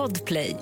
Podplay. 0.00 0.56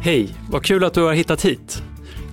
Hej, 0.00 0.28
vad 0.50 0.64
kul 0.64 0.84
att 0.84 0.94
du 0.94 1.02
har 1.02 1.12
hittat 1.12 1.44
hit. 1.44 1.82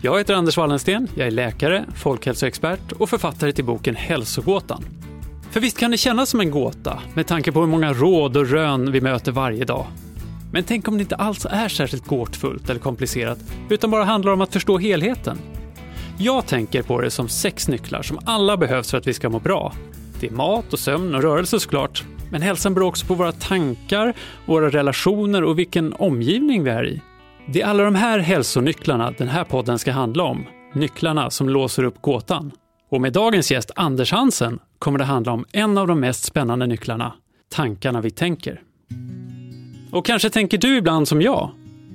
Jag 0.01 0.17
heter 0.17 0.33
Anders 0.33 0.57
Wallensten, 0.57 1.07
jag 1.15 1.27
är 1.27 1.31
läkare, 1.31 1.85
folkhälsoexpert 1.95 2.91
och 2.91 3.09
författare 3.09 3.51
till 3.51 3.65
boken 3.65 3.95
Hälsogåtan. 3.95 4.83
För 5.51 5.59
visst 5.59 5.79
kan 5.79 5.91
det 5.91 5.97
kännas 5.97 6.29
som 6.29 6.39
en 6.39 6.51
gåta 6.51 6.99
med 7.13 7.27
tanke 7.27 7.51
på 7.51 7.59
hur 7.59 7.67
många 7.67 7.93
råd 7.93 8.37
och 8.37 8.47
rön 8.47 8.91
vi 8.91 9.01
möter 9.01 9.31
varje 9.31 9.65
dag. 9.65 9.87
Men 10.53 10.63
tänk 10.63 10.87
om 10.87 10.97
det 10.97 11.01
inte 11.01 11.15
alls 11.15 11.45
är 11.49 11.67
särskilt 11.67 12.07
gåtfullt 12.07 12.69
eller 12.69 12.79
komplicerat, 12.79 13.39
utan 13.69 13.91
bara 13.91 14.03
handlar 14.03 14.31
om 14.31 14.41
att 14.41 14.53
förstå 14.53 14.77
helheten. 14.77 15.37
Jag 16.17 16.47
tänker 16.47 16.83
på 16.83 17.01
det 17.01 17.11
som 17.11 17.27
sex 17.29 17.67
nycklar 17.67 18.01
som 18.01 18.19
alla 18.25 18.57
behövs 18.57 18.91
för 18.91 18.97
att 18.97 19.07
vi 19.07 19.13
ska 19.13 19.29
må 19.29 19.39
bra. 19.39 19.73
Det 20.19 20.27
är 20.27 20.31
mat 20.31 20.73
och 20.73 20.79
sömn 20.79 21.15
och 21.15 21.21
rörelse 21.21 21.59
såklart, 21.59 22.03
men 22.31 22.41
hälsan 22.41 22.73
beror 22.73 22.87
också 22.87 23.05
på 23.05 23.13
våra 23.13 23.31
tankar, 23.31 24.13
våra 24.45 24.69
relationer 24.69 25.43
och 25.43 25.59
vilken 25.59 25.93
omgivning 25.93 26.63
vi 26.63 26.69
är 26.69 26.85
i. 26.85 27.01
Det 27.47 27.61
är 27.61 27.65
alla 27.65 27.83
de 27.83 27.95
här 27.95 28.19
hälsonycklarna 28.19 29.11
den 29.11 29.27
här 29.27 29.43
podden 29.43 29.79
ska 29.79 29.91
handla 29.91 30.23
om. 30.23 30.45
Nycklarna 30.73 31.29
som 31.29 31.49
låser 31.49 31.83
upp 31.83 32.01
gåtan. 32.01 32.51
Och 32.91 33.01
med 33.01 33.13
dagens 33.13 33.51
gäst 33.51 33.71
Anders 33.75 34.11
Hansen 34.11 34.59
kommer 34.79 34.99
det 34.99 35.05
handla 35.05 35.31
om 35.31 35.45
en 35.51 35.77
av 35.77 35.87
de 35.87 35.99
mest 35.99 36.23
spännande 36.23 36.67
nycklarna, 36.67 37.13
tankarna 37.49 38.01
vi 38.01 38.11
tänker. 38.11 38.61
Och 39.93 40.05
kanske 40.05 40.29
tänker 40.29 40.57
du 40.57 40.77
ibland 40.77 41.07
som 41.07 41.21
jag, 41.21 41.51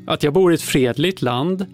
att 0.07 0.23
jag 0.23 0.33
bor 0.33 0.53
i 0.53 0.55
ett 0.55 0.63
fredligt 0.63 1.23
land 1.23 1.67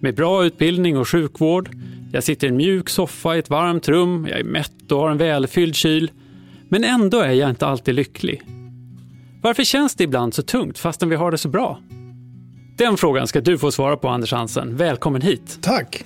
med 0.00 0.14
bra 0.14 0.44
utbildning 0.44 0.98
och 0.98 1.08
sjukvård. 1.08 1.70
Jag 2.12 2.24
sitter 2.24 2.46
i 2.46 2.50
en 2.50 2.56
mjuk 2.56 2.88
soffa 2.88 3.36
i 3.36 3.38
ett 3.38 3.50
varmt 3.50 3.88
rum, 3.88 4.26
jag 4.30 4.40
är 4.40 4.44
mätt 4.44 4.92
och 4.92 4.98
har 4.98 5.10
en 5.10 5.18
välfylld 5.18 5.74
kyl. 5.74 6.10
Men 6.68 6.84
ändå 6.84 7.20
är 7.20 7.32
jag 7.32 7.50
inte 7.50 7.66
alltid 7.66 7.94
lycklig. 7.94 8.42
Varför 9.42 9.64
känns 9.64 9.94
det 9.94 10.04
ibland 10.04 10.34
så 10.34 10.42
tungt 10.42 10.78
fastän 10.78 11.08
vi 11.08 11.16
har 11.16 11.30
det 11.30 11.38
så 11.38 11.48
bra? 11.48 11.80
Den 12.76 12.96
frågan 12.96 13.26
ska 13.26 13.40
du 13.40 13.58
få 13.58 13.70
svara 13.70 13.96
på 13.96 14.08
Anders 14.08 14.32
Hansen. 14.32 14.76
Välkommen 14.76 15.22
hit! 15.22 15.58
Tack! 15.62 16.04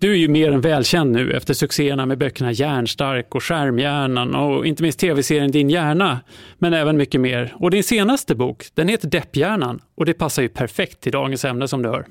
Du 0.00 0.12
är 0.12 0.16
ju 0.16 0.28
mer 0.28 0.52
än 0.52 0.60
välkänd 0.60 1.12
nu 1.12 1.32
efter 1.32 1.54
succéerna 1.54 2.06
med 2.06 2.18
böckerna 2.18 2.52
Järnstark 2.52 3.34
och 3.34 3.44
Skärmhjärnan 3.44 4.34
och 4.34 4.66
inte 4.66 4.82
minst 4.82 4.98
tv-serien 4.98 5.50
Din 5.50 5.70
hjärna, 5.70 6.20
men 6.58 6.74
även 6.74 6.96
mycket 6.96 7.20
mer. 7.20 7.54
Och 7.58 7.70
din 7.70 7.84
senaste 7.84 8.34
bok, 8.34 8.66
den 8.74 8.88
heter 8.88 9.08
Depphjärnan 9.08 9.80
och 9.94 10.06
det 10.06 10.12
passar 10.14 10.42
ju 10.42 10.48
perfekt 10.48 11.00
till 11.00 11.12
dagens 11.12 11.44
ämne 11.44 11.68
som 11.68 11.82
du 11.82 11.88
hör. 11.88 12.06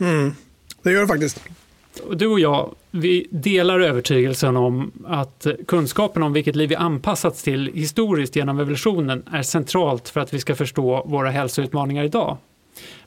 Mm, 0.00 0.34
det 0.82 0.92
gör 0.92 1.00
det 1.00 1.06
faktiskt. 1.06 1.42
Du 2.12 2.26
och 2.26 2.40
jag, 2.40 2.74
vi 2.90 3.26
delar 3.30 3.80
övertygelsen 3.80 4.56
om 4.56 4.92
att 5.06 5.46
kunskapen 5.66 6.22
om 6.22 6.32
vilket 6.32 6.56
liv 6.56 6.68
vi 6.68 6.74
anpassats 6.74 7.42
till 7.42 7.70
historiskt 7.74 8.36
genom 8.36 8.60
evolutionen 8.60 9.22
är 9.32 9.42
centralt 9.42 10.08
för 10.08 10.20
att 10.20 10.34
vi 10.34 10.38
ska 10.38 10.54
förstå 10.54 11.04
våra 11.06 11.30
hälsoutmaningar 11.30 12.04
idag. 12.04 12.36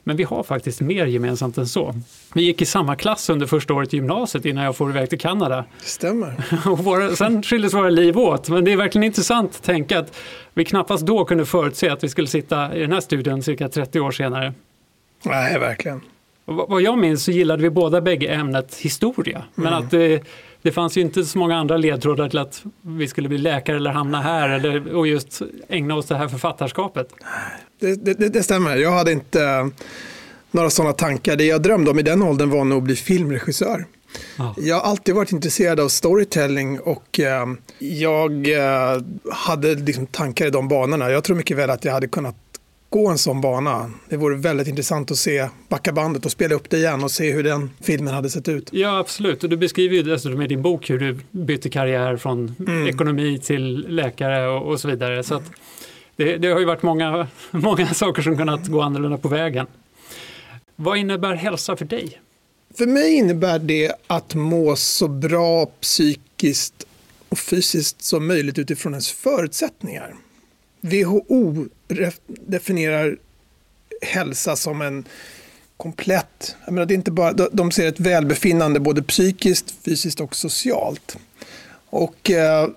Men 0.04 0.16
vi 0.16 0.22
har 0.22 0.42
faktiskt 0.42 0.80
mer 0.80 1.06
gemensamt 1.06 1.58
än 1.58 1.66
så. 1.66 1.94
Vi 2.34 2.42
gick 2.42 2.62
i 2.62 2.64
samma 2.66 2.96
klass 2.96 3.30
under 3.30 3.46
första 3.46 3.74
året 3.74 3.94
i 3.94 3.96
gymnasiet 3.96 4.44
innan 4.44 4.64
jag 4.64 4.76
for 4.76 4.90
iväg 4.90 5.10
till 5.10 5.18
Kanada. 5.20 5.64
Stämmer. 5.80 6.34
Och 6.66 6.78
våra, 6.78 7.16
sen 7.16 7.42
skildes 7.42 7.74
våra 7.74 7.90
liv 7.90 8.18
åt. 8.18 8.48
Men 8.48 8.64
det 8.64 8.72
är 8.72 8.76
verkligen 8.76 9.04
intressant 9.04 9.50
att 9.56 9.62
tänka 9.62 9.98
att 9.98 10.16
vi 10.54 10.64
knappast 10.64 11.06
då 11.06 11.24
kunde 11.24 11.46
förutse 11.46 11.88
att 11.88 12.04
vi 12.04 12.08
skulle 12.08 12.28
sitta 12.28 12.76
i 12.76 12.80
den 12.80 12.92
här 12.92 13.00
studien 13.00 13.42
cirka 13.42 13.68
30 13.68 14.00
år 14.00 14.10
senare. 14.10 14.54
Nej, 15.22 15.58
verkligen. 15.58 16.00
Och 16.44 16.54
vad 16.68 16.82
jag 16.82 16.98
minns 16.98 17.24
så 17.24 17.30
gillade 17.30 17.62
vi 17.62 17.70
båda 17.70 18.00
bägge 18.00 18.28
ämnet 18.28 18.74
historia. 18.74 19.44
Men 19.54 19.66
Mm. 19.66 19.78
att 19.84 19.90
det, 19.90 20.22
det 20.64 20.72
fanns 20.72 20.96
ju 20.96 21.00
inte 21.00 21.24
så 21.24 21.38
många 21.38 21.56
andra 21.56 21.76
ledtrådar 21.76 22.28
till 22.28 22.38
att 22.38 22.62
vi 22.82 23.08
skulle 23.08 23.28
bli 23.28 23.38
läkare 23.38 23.76
eller 23.76 23.90
hamna 23.90 24.22
här 24.22 24.48
eller, 24.48 24.94
och 24.94 25.06
just 25.06 25.42
ägna 25.68 25.94
oss 25.94 26.06
det 26.06 26.16
här 26.16 26.28
författarskapet. 26.28 27.08
Det, 27.80 27.94
det, 27.94 28.28
det 28.28 28.42
stämmer. 28.42 28.76
Jag 28.76 28.92
hade 28.92 29.12
inte 29.12 29.44
eh, 29.44 29.66
några 30.50 30.70
sådana 30.70 30.92
tankar. 30.92 31.36
Det 31.36 31.44
jag 31.44 31.62
drömde 31.62 31.90
om 31.90 31.98
i 31.98 32.02
den 32.02 32.22
åldern 32.22 32.50
var 32.50 32.64
nog 32.64 32.78
att 32.78 32.84
bli 32.84 32.96
filmregissör. 32.96 33.86
Ja. 34.36 34.54
Jag 34.58 34.76
har 34.76 34.90
alltid 34.90 35.14
varit 35.14 35.32
intresserad 35.32 35.80
av 35.80 35.88
storytelling 35.88 36.80
och 36.80 37.20
eh, 37.20 37.46
jag 37.78 38.48
eh, 38.48 39.02
hade 39.32 39.74
liksom 39.74 40.06
tankar 40.06 40.46
i 40.46 40.50
de 40.50 40.68
banorna. 40.68 41.10
Jag 41.10 41.24
tror 41.24 41.36
mycket 41.36 41.56
väl 41.56 41.70
att 41.70 41.84
jag 41.84 41.92
hade 41.92 42.08
kunnat 42.08 42.36
gå 42.94 43.08
en 43.08 43.18
sån 43.18 43.40
bana. 43.40 43.90
Det 44.08 44.16
vore 44.16 44.36
väldigt 44.36 44.68
intressant 44.68 45.10
att 45.10 45.16
se 45.18 45.48
backa 45.68 45.92
bandet 45.92 46.24
och 46.24 46.32
spela 46.32 46.54
upp 46.54 46.70
det 46.70 46.76
igen 46.76 47.04
och 47.04 47.10
se 47.10 47.32
hur 47.32 47.42
den 47.42 47.70
filmen 47.80 48.14
hade 48.14 48.30
sett 48.30 48.48
ut. 48.48 48.68
Ja, 48.72 48.98
absolut. 48.98 49.44
Och 49.44 49.50
du 49.50 49.56
beskriver 49.56 49.96
ju 49.96 50.02
dessutom 50.02 50.42
i 50.42 50.46
din 50.46 50.62
bok 50.62 50.90
hur 50.90 50.98
du 50.98 51.18
bytte 51.30 51.70
karriär 51.70 52.16
från 52.16 52.54
Mm. 52.58 52.86
ekonomi 52.86 53.38
till 53.38 53.86
läkare 53.88 54.48
och, 54.48 54.72
och 54.72 54.80
så 54.80 54.88
vidare. 54.88 55.22
Så 55.22 55.42
det, 56.16 56.36
det 56.36 56.48
har 56.48 56.60
ju 56.60 56.64
varit 56.64 56.82
många, 56.82 57.28
många 57.50 57.94
saker 57.94 58.22
som 58.22 58.36
kunnat 58.36 58.66
gå 58.66 58.80
annorlunda 58.82 59.18
på 59.18 59.28
vägen. 59.28 59.66
Vad 60.76 60.98
innebär 60.98 61.34
hälsa 61.34 61.76
för 61.76 61.84
dig? 61.84 62.20
För 62.78 62.86
mig 62.86 63.14
innebär 63.14 63.58
det 63.58 63.92
att 64.06 64.34
må 64.34 64.76
så 64.76 65.08
bra 65.08 65.66
psykiskt 65.66 66.86
och 67.28 67.38
fysiskt 67.38 68.02
som 68.02 68.26
möjligt 68.26 68.58
utifrån 68.58 68.92
ens 68.92 69.12
förutsättningar. 69.12 70.14
WHO 70.84 71.66
definierar 72.26 73.16
hälsa 74.02 74.56
som 74.56 74.82
en 74.82 75.04
komplett, 75.76 76.56
jag 76.64 76.72
menar, 76.74 76.86
det 76.86 76.94
är 76.94 76.96
inte 76.96 77.10
bara, 77.10 77.32
de- 77.32 77.48
de 77.52 77.70
ser 77.70 77.88
ett 77.88 78.00
välbefinnande 78.00 78.80
både 78.80 79.02
psykiskt, 79.02 79.74
fysiskt 79.84 80.20
och 80.20 80.36
socialt. 80.36 81.16
Och 81.86 82.30
eh, 82.30 82.68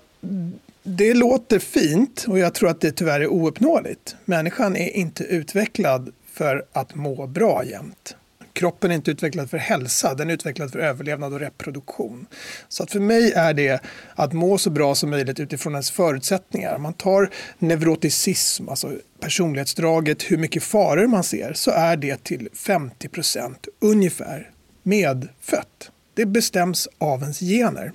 det 0.84 1.14
låter 1.14 1.60
fint 1.60 2.26
och 2.28 2.40
jag 2.40 2.54
tror 2.54 2.70
att 2.70 2.82
det 2.82 2.92
tyvärr 2.92 3.22
är 3.22 3.28
ouppnåeligt. 3.28 4.16
Människan 4.26 4.76
är 4.76 4.90
inte 4.98 5.24
utvecklad 5.24 6.12
för 6.32 6.66
att 6.72 6.96
må 6.96 7.28
bra 7.28 7.64
jämt. 7.66 8.16
Kroppen 8.58 8.92
är 8.92 8.96
inte 8.96 9.12
utvecklad 9.12 9.50
för 9.50 9.58
hälsa, 9.58 10.14
den 10.14 10.30
är 10.30 10.34
utvecklad 10.34 10.72
för 10.72 10.80
överlevnad 10.80 11.34
och 11.34 11.40
reproduktion. 11.40 12.26
Så 12.68 12.84
att 12.84 12.92
för 12.92 13.00
mig 13.00 13.32
är 13.32 13.54
det 13.54 13.82
att 14.16 14.34
må 14.34 14.58
så 14.58 14.70
bra 14.70 14.96
som 14.96 15.10
möjligt 15.10 15.40
utifrån 15.40 15.74
ens 15.74 15.92
förutsättningar. 15.92 16.78
Man 16.78 16.94
tar 16.94 17.30
neuroticism, 17.60 18.70
alltså 18.70 18.92
personlighetsdraget, 19.20 20.24
hur 20.24 20.38
mycket 20.38 20.64
faror 20.64 21.08
man 21.08 21.24
ser, 21.24 21.54
så 21.54 21.72
är 21.72 21.98
det 21.98 22.24
till 22.24 22.50
50 22.54 23.10
procent 23.10 23.68
ungefär 23.80 24.52
medfött. 24.84 25.92
Det 26.14 26.26
bestäms 26.26 26.88
av 26.98 27.22
ens 27.22 27.40
gener. 27.40 27.92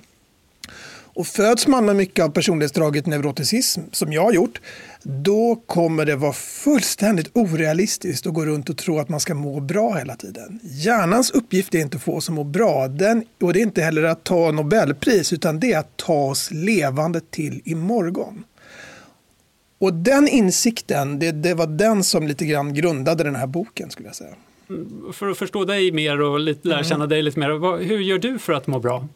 Och 1.15 1.27
föds 1.27 1.67
man 1.67 1.85
med 1.85 1.95
mycket 1.95 2.25
av 2.25 2.29
personlighetsdraget 2.29 3.05
neuroticism, 3.05 3.81
som 3.91 4.13
jag 4.13 4.23
har 4.23 4.33
gjort, 4.33 4.61
då 5.03 5.55
kommer 5.65 6.05
det 6.05 6.15
vara 6.15 6.33
fullständigt 6.33 7.29
orealistiskt 7.33 8.27
att 8.27 8.33
gå 8.33 8.45
runt 8.45 8.69
och 8.69 8.77
tro 8.77 8.99
att 8.99 9.09
man 9.09 9.19
ska 9.19 9.35
må 9.35 9.59
bra 9.59 9.93
hela 9.95 10.15
tiden. 10.15 10.59
Hjärnans 10.63 11.31
uppgift 11.31 11.75
är 11.75 11.79
inte 11.79 11.97
att 11.97 12.03
få 12.03 12.15
oss 12.15 12.29
att 12.29 12.35
må 12.35 12.43
bra, 12.43 12.87
den, 12.87 13.25
och 13.41 13.53
det 13.53 13.59
är 13.59 13.63
inte 13.63 13.81
heller 13.81 14.03
att 14.03 14.23
ta 14.23 14.51
Nobelpris, 14.51 15.33
utan 15.33 15.59
det 15.59 15.73
är 15.73 15.79
att 15.79 15.97
ta 15.97 16.23
oss 16.23 16.51
levande 16.51 17.21
till 17.29 17.61
imorgon. 17.65 18.43
Och 19.79 19.93
den 19.93 20.27
insikten, 20.27 21.19
det, 21.19 21.31
det 21.31 21.53
var 21.53 21.67
den 21.67 22.03
som 22.03 22.27
lite 22.27 22.45
grann 22.45 22.73
grundade 22.73 23.23
den 23.23 23.35
här 23.35 23.47
boken, 23.47 23.89
skulle 23.89 24.07
jag 24.07 24.15
säga. 24.15 24.35
För 25.13 25.29
att 25.29 25.37
förstå 25.37 25.65
dig 25.65 25.91
mer 25.91 26.21
och 26.21 26.39
lite, 26.39 26.67
lära 26.67 26.83
känna 26.83 27.07
dig 27.07 27.21
lite 27.21 27.39
mer, 27.39 27.83
hur 27.83 27.99
gör 27.99 28.19
du 28.19 28.39
för 28.39 28.53
att 28.53 28.67
må 28.67 28.79
bra? 28.79 29.07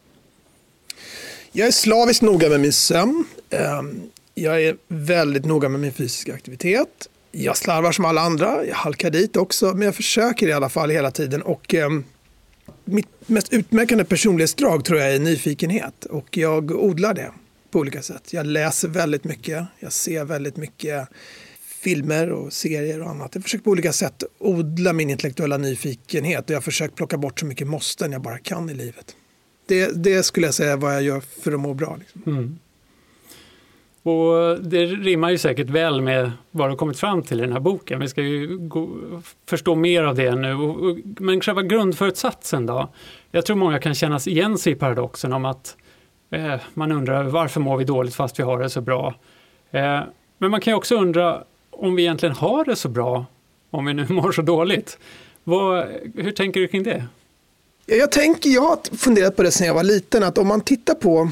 Jag 1.51 1.67
är 1.67 1.71
slaviskt 1.71 2.21
noga 2.21 2.49
med 2.49 2.59
min 2.59 2.73
sömn. 2.73 3.25
Jag 4.39 4.63
är 4.63 4.77
väldigt 4.87 5.45
noga 5.45 5.69
med 5.69 5.79
min 5.79 5.93
fysiska 5.93 6.33
aktivitet. 6.33 7.09
Jag 7.31 7.57
slarvar 7.57 7.91
som 7.91 8.05
alla 8.05 8.21
andra, 8.21 8.65
jag 8.65 8.75
halkar 8.75 9.09
dit 9.09 9.37
också, 9.37 9.73
men 9.73 9.81
jag 9.81 9.95
försöker 9.95 10.47
i 10.47 10.53
alla 10.53 10.69
fall 10.69 10.89
hela 10.89 11.11
tiden. 11.11 11.41
Och, 11.41 11.73
eh, 11.73 11.89
mitt 12.85 13.07
mest 13.25 13.53
utmärkande 13.53 14.03
personlighetsdrag 14.03 14.85
tror 14.85 14.99
jag 14.99 15.15
är 15.15 15.19
nyfikenhet 15.19 16.05
och 16.05 16.37
jag 16.37 16.71
odlar 16.71 17.13
det 17.13 17.31
på 17.71 17.79
olika 17.79 18.01
sätt. 18.01 18.33
Jag 18.33 18.45
läser 18.45 18.87
väldigt 18.87 19.23
mycket, 19.23 19.65
jag 19.79 19.91
ser 19.91 20.25
väldigt 20.25 20.57
mycket 20.57 21.07
filmer 21.81 22.29
och 22.31 22.53
serier 22.53 23.01
och 23.01 23.09
annat. 23.09 23.35
Jag 23.35 23.43
försöker 23.43 23.63
på 23.63 23.71
olika 23.71 23.93
sätt 23.93 24.23
odla 24.39 24.93
min 24.93 25.09
intellektuella 25.09 25.57
nyfikenhet 25.57 26.43
och 26.43 26.49
jag 26.49 26.55
har 26.55 26.61
försökt 26.61 26.95
plocka 26.95 27.17
bort 27.17 27.39
så 27.39 27.45
mycket 27.45 27.67
måsten 27.67 28.11
jag 28.11 28.21
bara 28.21 28.39
kan 28.39 28.69
i 28.69 28.73
livet. 28.73 29.15
Det, 29.67 30.03
det 30.03 30.23
skulle 30.23 30.47
jag 30.47 30.53
säga 30.53 30.71
är 30.71 30.77
vad 30.77 30.95
jag 30.95 31.03
gör 31.03 31.21
för 31.41 31.51
att 31.51 31.59
må 31.59 31.73
bra. 31.73 31.97
Liksom. 31.99 32.23
Mm. 32.25 32.59
Och 34.07 34.59
det 34.61 34.85
rimmar 34.85 35.29
ju 35.29 35.37
säkert 35.37 35.69
väl 35.69 36.01
med 36.01 36.31
vad 36.51 36.67
du 36.67 36.71
har 36.71 36.77
kommit 36.77 36.99
fram 36.99 37.23
till 37.23 37.39
i 37.39 37.41
den 37.41 37.51
här 37.51 37.59
boken. 37.59 37.99
Vi 37.99 38.07
ska 38.07 38.21
ju 38.21 38.57
gå, 38.57 38.89
förstå 39.45 39.75
mer 39.75 40.03
av 40.03 40.15
det 40.15 40.35
nu. 40.35 40.55
Men 41.03 41.41
själva 41.41 41.61
grundförutsatsen 41.61 42.65
då? 42.65 42.89
Jag 43.31 43.45
tror 43.45 43.55
många 43.55 43.79
kan 43.79 43.95
känna 43.95 44.19
igen 44.25 44.57
sig 44.57 44.73
i 44.73 44.75
paradoxen 44.75 45.33
om 45.33 45.45
att 45.45 45.77
eh, 46.31 46.55
man 46.73 46.91
undrar 46.91 47.23
varför 47.23 47.59
mår 47.59 47.77
vi 47.77 47.83
dåligt 47.83 48.15
fast 48.15 48.39
vi 48.39 48.43
har 48.43 48.59
det 48.59 48.69
så 48.69 48.81
bra? 48.81 49.15
Eh, 49.71 49.99
men 50.37 50.51
man 50.51 50.61
kan 50.61 50.71
ju 50.71 50.77
också 50.77 50.95
undra 50.95 51.43
om 51.69 51.95
vi 51.95 52.01
egentligen 52.01 52.35
har 52.35 52.65
det 52.65 52.75
så 52.75 52.89
bra 52.89 53.25
om 53.69 53.85
vi 53.85 53.93
nu 53.93 54.05
mår 54.09 54.31
så 54.31 54.41
dåligt. 54.41 54.97
Vad, 55.43 55.85
hur 56.15 56.31
tänker 56.31 56.59
du 56.59 56.67
kring 56.67 56.83
det? 56.83 57.05
Jag, 57.85 58.11
tänker, 58.11 58.49
jag 58.49 58.61
har 58.61 58.97
funderat 58.97 59.35
på 59.35 59.43
det 59.43 59.51
sedan 59.51 59.67
jag 59.67 59.73
var 59.73 59.83
liten, 59.83 60.23
att 60.23 60.37
om 60.37 60.47
man 60.47 60.61
tittar 60.61 60.93
på 60.93 61.29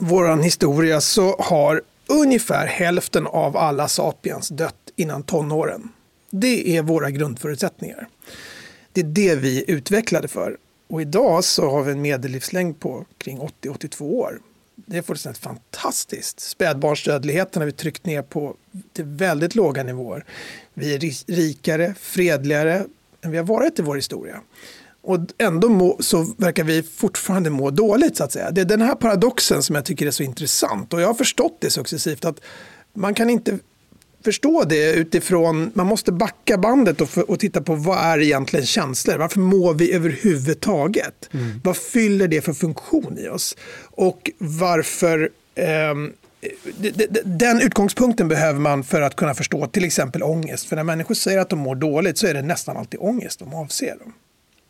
vår 0.00 0.42
historia 0.42 1.00
så 1.00 1.36
har 1.38 1.82
ungefär 2.06 2.66
hälften 2.66 3.26
av 3.26 3.56
alla 3.56 3.88
sapiens 3.88 4.48
dött 4.48 4.74
innan 4.96 5.22
tonåren. 5.22 5.88
Det 6.30 6.76
är 6.76 6.82
våra 6.82 7.10
grundförutsättningar. 7.10 8.08
Det 8.92 9.00
är 9.00 9.04
det 9.04 9.34
vi 9.34 9.58
är 9.62 9.70
utvecklade 9.70 10.28
för. 10.28 10.56
Och 10.88 11.02
idag 11.02 11.44
så 11.44 11.70
har 11.70 11.82
vi 11.82 11.92
en 11.92 12.02
medellivslängd 12.02 12.80
på 12.80 13.04
kring 13.18 13.38
80-82 13.62 14.02
år. 14.02 14.40
Det 14.74 14.98
är 14.98 15.02
fullständigt 15.02 15.42
fantastiskt. 15.42 16.40
Spädbarnsdödligheten 16.40 17.62
har 17.62 17.66
vi 17.66 17.72
tryckt 17.72 18.06
ner 18.06 18.22
på 18.22 18.56
till 18.92 19.04
väldigt 19.04 19.54
låga 19.54 19.82
nivåer. 19.82 20.24
Vi 20.74 20.94
är 20.94 20.98
rikare, 21.32 21.94
fredligare 22.00 22.84
än 23.20 23.30
vi 23.30 23.36
har 23.36 23.44
varit 23.44 23.78
i 23.78 23.82
vår 23.82 23.96
historia. 23.96 24.40
Och 25.06 25.18
ändå 25.38 25.68
må, 25.68 25.96
så 26.00 26.34
verkar 26.38 26.64
vi 26.64 26.82
fortfarande 26.82 27.50
må 27.50 27.70
dåligt 27.70 28.16
så 28.16 28.24
att 28.24 28.32
säga. 28.32 28.50
Det 28.50 28.60
är 28.60 28.64
den 28.64 28.80
här 28.80 28.94
paradoxen 28.94 29.62
som 29.62 29.74
jag 29.74 29.84
tycker 29.84 30.06
är 30.06 30.10
så 30.10 30.22
intressant. 30.22 30.92
Och 30.92 31.00
jag 31.00 31.06
har 31.06 31.14
förstått 31.14 31.56
det 31.60 31.70
successivt 31.70 32.24
att 32.24 32.40
man 32.94 33.14
kan 33.14 33.30
inte 33.30 33.58
förstå 34.24 34.64
det 34.64 34.92
utifrån, 34.92 35.70
man 35.74 35.86
måste 35.86 36.12
backa 36.12 36.58
bandet 36.58 37.00
och, 37.00 37.18
och 37.18 37.40
titta 37.40 37.60
på 37.60 37.74
vad 37.74 37.98
är 37.98 38.18
egentligen 38.18 38.66
känslor? 38.66 39.18
Varför 39.18 39.40
mår 39.40 39.74
vi 39.74 39.92
överhuvudtaget? 39.92 41.28
Mm. 41.32 41.60
Vad 41.64 41.76
fyller 41.76 42.28
det 42.28 42.40
för 42.40 42.52
funktion 42.52 43.18
i 43.18 43.28
oss? 43.28 43.56
Och 43.82 44.30
varför 44.38 45.30
eh, 45.54 45.94
den 47.24 47.60
utgångspunkten 47.60 48.28
behöver 48.28 48.60
man 48.60 48.84
för 48.84 49.00
att 49.00 49.16
kunna 49.16 49.34
förstå 49.34 49.66
till 49.66 49.84
exempel 49.84 50.22
ångest. 50.22 50.68
För 50.68 50.76
när 50.76 50.84
människor 50.84 51.14
säger 51.14 51.38
att 51.38 51.48
de 51.48 51.58
mår 51.58 51.74
dåligt 51.74 52.18
så 52.18 52.26
är 52.26 52.34
det 52.34 52.42
nästan 52.42 52.76
alltid 52.76 53.00
ångest 53.00 53.38
de 53.38 53.54
avser. 53.54 53.96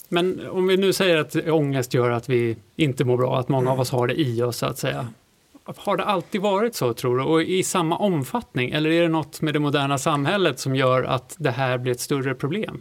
Men 0.08 0.48
om 0.48 0.66
vi 0.66 0.76
nu 0.76 0.92
säger 0.92 1.16
att 1.16 1.36
ångest 1.36 1.94
gör 1.94 2.10
att 2.10 2.28
vi 2.28 2.56
inte 2.76 3.04
mår 3.04 3.16
bra, 3.16 3.38
att 3.38 3.48
många 3.48 3.60
mm. 3.60 3.72
av 3.72 3.80
oss 3.80 3.90
har 3.90 4.06
det 4.06 4.20
i 4.20 4.42
oss 4.42 4.56
så 4.56 4.66
att 4.66 4.78
säga. 4.78 5.08
Har 5.76 5.96
det 5.96 6.04
alltid 6.04 6.40
varit 6.40 6.74
så 6.74 6.92
tror 6.92 7.18
du 7.18 7.24
och 7.24 7.42
i 7.42 7.62
samma 7.62 7.96
omfattning 7.96 8.70
eller 8.70 8.90
är 8.90 9.02
det 9.02 9.08
något 9.08 9.40
med 9.40 9.54
det 9.54 9.60
moderna 9.60 9.98
samhället 9.98 10.58
som 10.58 10.76
gör 10.76 11.02
att 11.02 11.36
det 11.38 11.50
här 11.50 11.78
blir 11.78 11.92
ett 11.92 12.00
större 12.00 12.34
problem? 12.34 12.80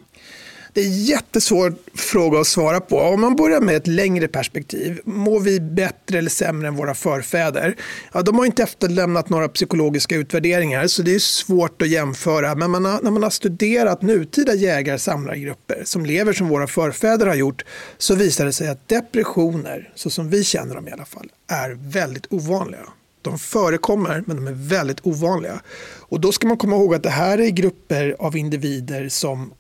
Det 0.76 0.82
är 0.82 0.86
en 0.86 1.04
jättesvår 1.04 1.76
fråga 1.94 2.40
att 2.40 2.48
svara 2.48 2.80
på. 2.80 3.00
Om 3.00 3.22
man 3.22 3.36
börjar 3.36 3.62
med 3.62 3.76
ett 3.76 3.88
längre 3.88 4.28
perspektiv. 4.28 5.00
Mår 5.06 5.40
vi 5.40 5.60
bättre 5.60 6.18
eller 6.18 6.30
sämre 6.30 6.68
än 6.68 6.76
våra 6.76 6.94
förfäder? 6.94 7.76
Ja, 8.14 8.22
de 8.22 8.38
har 8.38 8.46
inte 8.46 8.64
efterlämnat 8.64 9.30
några 9.30 9.50
psykologiska 9.50 10.16
utvärderingar 10.16 10.88
så 10.88 11.02
det 11.02 11.16
är 11.16 11.20
svårt 11.20 11.82
att 11.82 11.88
jämföra. 11.88 12.56
Men 12.56 12.72
man 12.72 12.86
har, 12.86 13.02
när 13.02 13.12
man 13.12 13.24
har 13.24 13.30
studerat 13.30 14.02
nutida 14.02 14.54
jägar 14.54 14.98
samlargrupper 14.98 15.82
som 15.86 16.06
lever 16.06 16.34
som 16.34 16.48
våra 16.48 16.68
förfäder 16.68 17.28
har 17.28 17.36
gjort 17.36 17.66
så 17.98 18.16
visar 18.16 18.46
det 18.46 18.54
sig 18.54 18.68
att 18.68 18.88
depressioner, 18.88 19.92
så 19.96 20.10
som 20.10 20.30
vi 20.30 20.44
känner 20.44 20.76
dem 20.76 20.88
i 20.88 20.92
alla 20.92 21.06
fall, 21.06 21.32
är 21.48 21.78
väldigt 21.92 22.28
ovanliga. 22.30 22.86
De 23.22 23.40
förekommer, 23.40 24.24
men 24.28 24.36
de 24.36 24.48
är 24.48 24.70
väldigt 24.70 25.00
ovanliga. 25.04 25.62
Och 26.00 26.20
då 26.20 26.32
ska 26.32 26.48
man 26.48 26.58
komma 26.58 26.76
ihåg 26.76 26.96
att 26.96 27.04
det 27.04 27.10
här 27.10 27.38
är 27.38 27.50
grupper 27.50 28.16
av 28.20 28.38
individer 28.38 29.10
som 29.10 29.52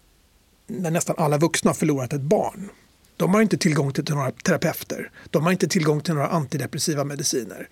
när 0.67 0.91
nästan 0.91 1.15
alla 1.19 1.37
vuxna 1.37 1.69
har 1.69 1.75
förlorat 1.75 2.13
ett 2.13 2.21
barn. 2.21 2.69
De 3.17 3.33
har 3.33 3.41
inte 3.41 3.57
tillgång 3.57 3.93
till 3.93 4.03
några 4.09 4.31
terapeuter. 4.31 5.11
De 5.29 5.43
har 5.43 5.51
inte 5.51 5.67
tillgång 5.67 6.01
till 6.01 6.13
några 6.13 6.27
antidepressiva 6.27 7.03
mediciner. 7.03 7.67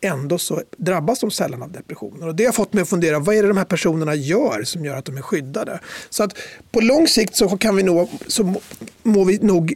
Ändå 0.00 0.38
så 0.38 0.62
drabbas 0.76 1.20
de 1.20 1.30
sällan 1.30 1.62
av 1.62 1.72
depressioner. 1.72 2.28
Och 2.28 2.34
det 2.34 2.44
har 2.44 2.52
fått 2.52 2.72
mig 2.72 2.82
att 2.82 2.88
fundera, 2.88 3.18
vad 3.18 3.36
är 3.36 3.42
det 3.42 3.48
de 3.48 3.56
här 3.56 3.64
personerna 3.64 4.14
gör 4.14 4.62
som 4.64 4.84
gör 4.84 4.96
att 4.96 5.04
de 5.04 5.16
är 5.16 5.22
skyddade? 5.22 5.80
Så 6.10 6.22
att 6.22 6.38
på 6.70 6.80
lång 6.80 7.08
sikt 7.08 7.36
så 7.36 7.56
kan 7.56 7.76
vi 7.76 7.82
nog, 7.82 8.10
så 8.26 8.54
må 9.02 9.24
vi 9.24 9.38
nog, 9.38 9.74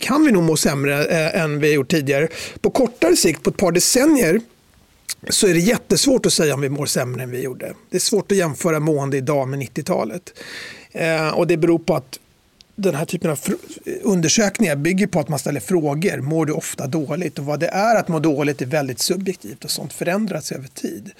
kan 0.00 0.24
vi 0.24 0.32
nog 0.32 0.42
må 0.42 0.56
sämre 0.56 1.04
eh, 1.04 1.42
än 1.42 1.60
vi 1.60 1.68
har 1.68 1.74
gjort 1.74 1.90
tidigare. 1.90 2.28
På 2.60 2.70
kortare 2.70 3.16
sikt, 3.16 3.42
på 3.42 3.50
ett 3.50 3.56
par 3.56 3.72
decennier, 3.72 4.40
så 5.28 5.46
är 5.46 5.54
det 5.54 5.60
jättesvårt 5.60 6.26
att 6.26 6.32
säga 6.32 6.54
om 6.54 6.60
vi 6.60 6.68
mår 6.68 6.86
sämre 6.86 7.22
än 7.22 7.30
vi 7.30 7.42
gjorde. 7.42 7.74
Det 7.90 7.96
är 7.96 8.00
svårt 8.00 8.32
att 8.32 8.38
jämföra 8.38 8.80
mående 8.80 9.16
idag 9.16 9.48
med 9.48 9.60
90-talet. 9.60 10.32
Eh, 10.94 11.28
och 11.28 11.46
det 11.46 11.56
beror 11.56 11.78
på 11.78 11.94
att 11.94 12.18
den 12.76 12.94
här 12.94 13.04
typen 13.04 13.30
av 13.30 13.40
undersökningar 14.02 14.76
bygger 14.76 15.06
på 15.06 15.20
att 15.20 15.28
man 15.28 15.38
ställer 15.38 15.60
frågor. 15.60 16.20
Mår 16.20 16.46
du 16.46 16.52
ofta 16.52 16.86
dåligt? 16.86 17.38
Och 17.38 17.44
vad 17.44 17.60
det 17.60 17.68
är 17.68 17.96
att 17.96 18.08
må 18.08 18.18
dåligt 18.18 18.62
är 18.62 18.66
väldigt 18.66 18.98
subjektivt 18.98 19.64
och 19.64 19.70
sånt 19.70 19.92
förändras 19.92 20.52
över 20.52 20.68
tid. 20.68 21.10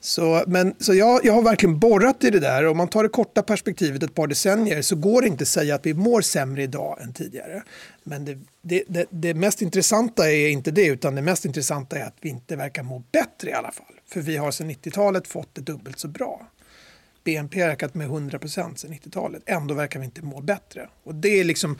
Så, 0.00 0.44
men, 0.46 0.74
så 0.78 0.94
jag, 0.94 1.24
jag 1.24 1.32
har 1.32 1.42
verkligen 1.42 1.78
borrat 1.78 2.24
i 2.24 2.30
det 2.30 2.40
där. 2.40 2.66
Om 2.66 2.76
man 2.76 2.88
tar 2.88 3.02
det 3.02 3.08
korta 3.08 3.42
perspektivet 3.42 4.02
ett 4.02 4.14
par 4.14 4.26
decennier 4.26 4.82
så 4.82 4.96
går 4.96 5.22
det 5.22 5.28
inte 5.28 5.42
att 5.42 5.48
säga 5.48 5.74
att 5.74 5.86
vi 5.86 5.94
mår 5.94 6.20
sämre 6.20 6.62
idag 6.62 6.98
än 7.02 7.12
tidigare. 7.12 7.62
Men 8.04 8.24
det, 8.24 8.38
det, 8.62 8.84
det, 8.88 9.06
det 9.10 9.34
mest 9.34 9.62
intressanta 9.62 10.30
är 10.30 10.48
inte 10.48 10.70
det 10.70 10.86
utan 10.86 11.14
det 11.14 11.22
mest 11.22 11.44
intressanta 11.44 11.98
är 11.98 12.04
att 12.04 12.16
vi 12.20 12.28
inte 12.28 12.56
verkar 12.56 12.82
må 12.82 13.02
bättre 13.12 13.50
i 13.50 13.52
alla 13.52 13.72
fall. 13.72 13.94
För 14.08 14.20
vi 14.20 14.36
har 14.36 14.50
sedan 14.50 14.70
90-talet 14.70 15.28
fått 15.28 15.48
det 15.52 15.60
dubbelt 15.60 15.98
så 15.98 16.08
bra. 16.08 16.48
BNP 17.24 17.60
har 17.60 17.68
ökat 17.68 17.94
med 17.94 18.06
100 18.06 18.38
procent 18.38 18.78
sedan 18.78 18.92
90-talet. 18.92 19.42
Ändå 19.46 19.74
verkar 19.74 19.98
vi 19.98 20.04
inte 20.04 20.22
må 20.22 20.40
bättre. 20.40 20.88
Och 21.04 21.14
det 21.14 21.40
är 21.40 21.44
liksom, 21.44 21.78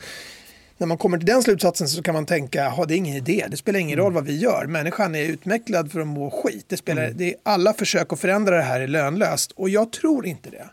när 0.77 0.87
man 0.87 0.97
kommer 0.97 1.17
till 1.17 1.27
den 1.27 1.43
slutsatsen 1.43 1.87
så 1.87 2.03
kan 2.03 2.13
man 2.13 2.25
tänka, 2.25 2.69
ha 2.69 2.85
det 2.85 2.95
är 2.95 2.97
ingen 2.97 3.15
idé, 3.15 3.45
det 3.49 3.57
spelar 3.57 3.79
ingen 3.79 3.93
mm. 3.93 4.05
roll 4.05 4.13
vad 4.13 4.25
vi 4.25 4.37
gör. 4.37 4.65
Människan 4.65 5.15
är 5.15 5.23
utvecklad 5.23 5.91
för 5.91 5.99
att 5.99 6.07
må 6.07 6.31
skit. 6.31 6.65
Det 6.67 6.77
spelar, 6.77 7.03
mm. 7.03 7.17
det 7.17 7.33
är, 7.33 7.35
alla 7.43 7.73
försök 7.73 8.13
att 8.13 8.19
förändra 8.19 8.57
det 8.57 8.63
här 8.63 8.81
är 8.81 8.87
lönlöst 8.87 9.51
och 9.51 9.69
jag 9.69 9.91
tror 9.91 10.25
inte 10.25 10.49
det. 10.49 10.69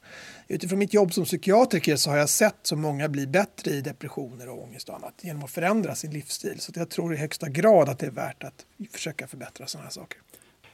Utifrån 0.48 0.78
mitt 0.78 0.94
jobb 0.94 1.12
som 1.12 1.24
psykiatriker 1.24 1.96
så 1.96 2.10
har 2.10 2.16
jag 2.16 2.28
sett 2.28 2.56
så 2.62 2.76
många 2.76 3.08
bli 3.08 3.26
bättre 3.26 3.70
i 3.70 3.80
depressioner 3.80 4.48
och 4.48 4.62
ångest 4.62 4.88
och 4.88 4.94
annat 4.94 5.14
genom 5.20 5.44
att 5.44 5.50
förändra 5.50 5.94
sin 5.94 6.10
livsstil. 6.10 6.60
Så 6.60 6.72
jag 6.74 6.90
tror 6.90 7.14
i 7.14 7.16
högsta 7.16 7.48
grad 7.48 7.88
att 7.88 7.98
det 7.98 8.06
är 8.06 8.10
värt 8.10 8.44
att 8.44 8.66
försöka 8.92 9.26
förbättra 9.26 9.66
sådana 9.66 9.84
här 9.84 9.92
saker. 9.92 10.18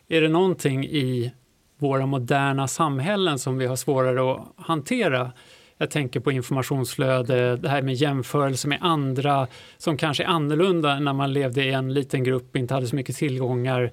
Är 0.08 0.20
det 0.20 0.28
någonting 0.28 0.84
i 0.84 1.32
våra 1.78 2.06
moderna 2.06 2.68
samhällen 2.68 3.38
som 3.38 3.58
vi 3.58 3.66
har 3.66 3.76
svårare 3.76 4.32
att 4.32 4.52
hantera. 4.56 5.32
Jag 5.78 5.90
tänker 5.90 6.20
på 6.20 6.32
informationsflöde, 6.32 7.56
det 7.56 7.68
här 7.68 7.82
med 7.82 7.94
jämförelse 7.94 8.68
med 8.68 8.78
andra 8.80 9.46
som 9.78 9.96
kanske 9.96 10.24
är 10.24 10.28
annorlunda 10.28 11.00
när 11.00 11.12
man 11.12 11.32
levde 11.32 11.64
i 11.64 11.72
en 11.72 11.94
liten 11.94 12.24
grupp, 12.24 12.56
inte 12.56 12.74
hade 12.74 12.86
så 12.86 12.96
mycket 12.96 13.16
tillgångar. 13.16 13.92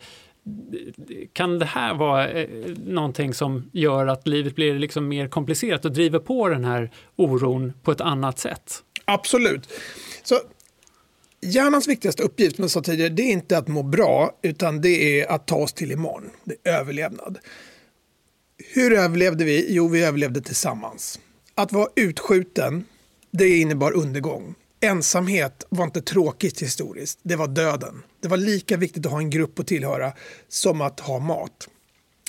Kan 1.34 1.60
det 1.60 1.66
här 1.66 1.94
vara 1.94 2.30
eh, 2.30 2.50
någonting 2.86 3.34
som 3.34 3.70
gör 3.74 4.08
att 4.08 4.28
livet 4.28 4.56
blir 4.56 4.80
liksom 4.80 5.08
mer 5.08 5.28
komplicerat 5.28 5.86
och 5.86 5.92
driver 5.92 6.20
på 6.20 6.50
den 6.50 6.66
här 6.66 6.92
oron 7.16 7.74
på 7.84 7.92
ett 7.92 8.02
annat 8.02 8.40
sätt? 8.40 8.84
Absolut. 9.06 9.70
Så 10.24 10.36
Hjärnans 11.46 11.88
viktigaste 11.88 12.24
uppgift, 12.24 12.56
som 12.56 12.64
jag 12.64 12.72
sa 12.72 12.82
tidigare, 12.82 13.10
det 13.10 13.24
är 13.24 13.32
inte 13.32 13.58
att 13.58 13.68
må 13.68 13.84
bra, 13.84 14.40
utan 14.42 14.82
det 14.82 15.22
är 15.22 15.32
att 15.32 15.48
ta 15.48 15.56
oss 15.56 15.74
till 15.74 15.92
imorgon. 15.92 16.30
Det 16.44 16.70
är 16.70 16.80
överlevnad. 16.80 17.38
Hur 18.58 18.94
överlevde 18.94 19.44
vi? 19.44 19.66
Jo, 19.70 19.88
vi 19.88 20.04
överlevde 20.04 20.42
tillsammans. 20.42 21.20
Att 21.56 21.72
vara 21.72 21.88
utskjuten, 21.96 22.86
det 23.32 23.58
innebar 23.58 23.92
undergång. 23.92 24.56
Ensamhet 24.82 25.66
var 25.70 25.84
inte 25.86 26.02
tråkigt 26.02 26.62
historiskt, 26.62 27.20
det 27.24 27.36
var 27.36 27.48
döden. 27.48 28.04
Det 28.22 28.28
var 28.28 28.38
lika 28.38 28.78
viktigt 28.78 29.06
att 29.06 29.12
ha 29.12 29.20
en 29.20 29.30
grupp 29.30 29.60
att 29.60 29.68
tillhöra 29.68 30.14
som 30.48 30.82
att 30.82 31.00
ha 31.00 31.20
mat. 31.20 31.70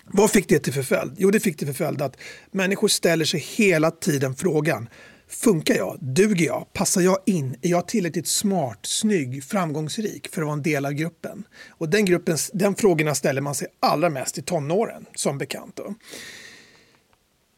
Vad 0.07 0.31
fick 0.31 0.49
det 0.49 0.59
till 0.59 0.73
förföljd? 0.73 1.15
Jo, 1.19 1.31
det 1.31 1.41
fick 1.41 1.57
till 1.57 1.67
förföljd 1.67 2.03
att 2.03 2.17
människor 2.51 2.89
ställer 2.89 3.25
sig 3.25 3.41
hela 3.41 3.91
tiden 3.91 4.35
frågan 4.35 4.89
Funkar 5.35 5.75
jag? 5.75 5.99
Duger 6.01 6.47
jag? 6.47 6.73
Passar 6.73 7.01
jag 7.01 7.19
in? 7.27 7.57
Är 7.63 7.69
jag 7.69 7.89
tillräckligt 7.89 8.27
smart, 8.27 8.79
snygg, 8.83 9.45
framgångsrik 9.45 10.29
för 10.29 10.43
att 10.43 10.47
vara 10.47 10.57
en 10.57 10.63
del 10.63 10.87
av 10.87 10.93
gruppen? 10.93 11.45
Och 11.69 11.89
den, 11.89 12.05
gruppen, 12.05 12.37
den 12.53 12.75
frågorna 12.75 13.15
ställer 13.15 13.41
man 13.41 13.55
sig 13.55 13.69
allra 13.81 14.11
mest 14.11 14.39
i 14.39 14.43
tonåren, 14.43 15.07
som 15.15 15.39
bekant. 15.39 15.77
Då. 15.77 15.95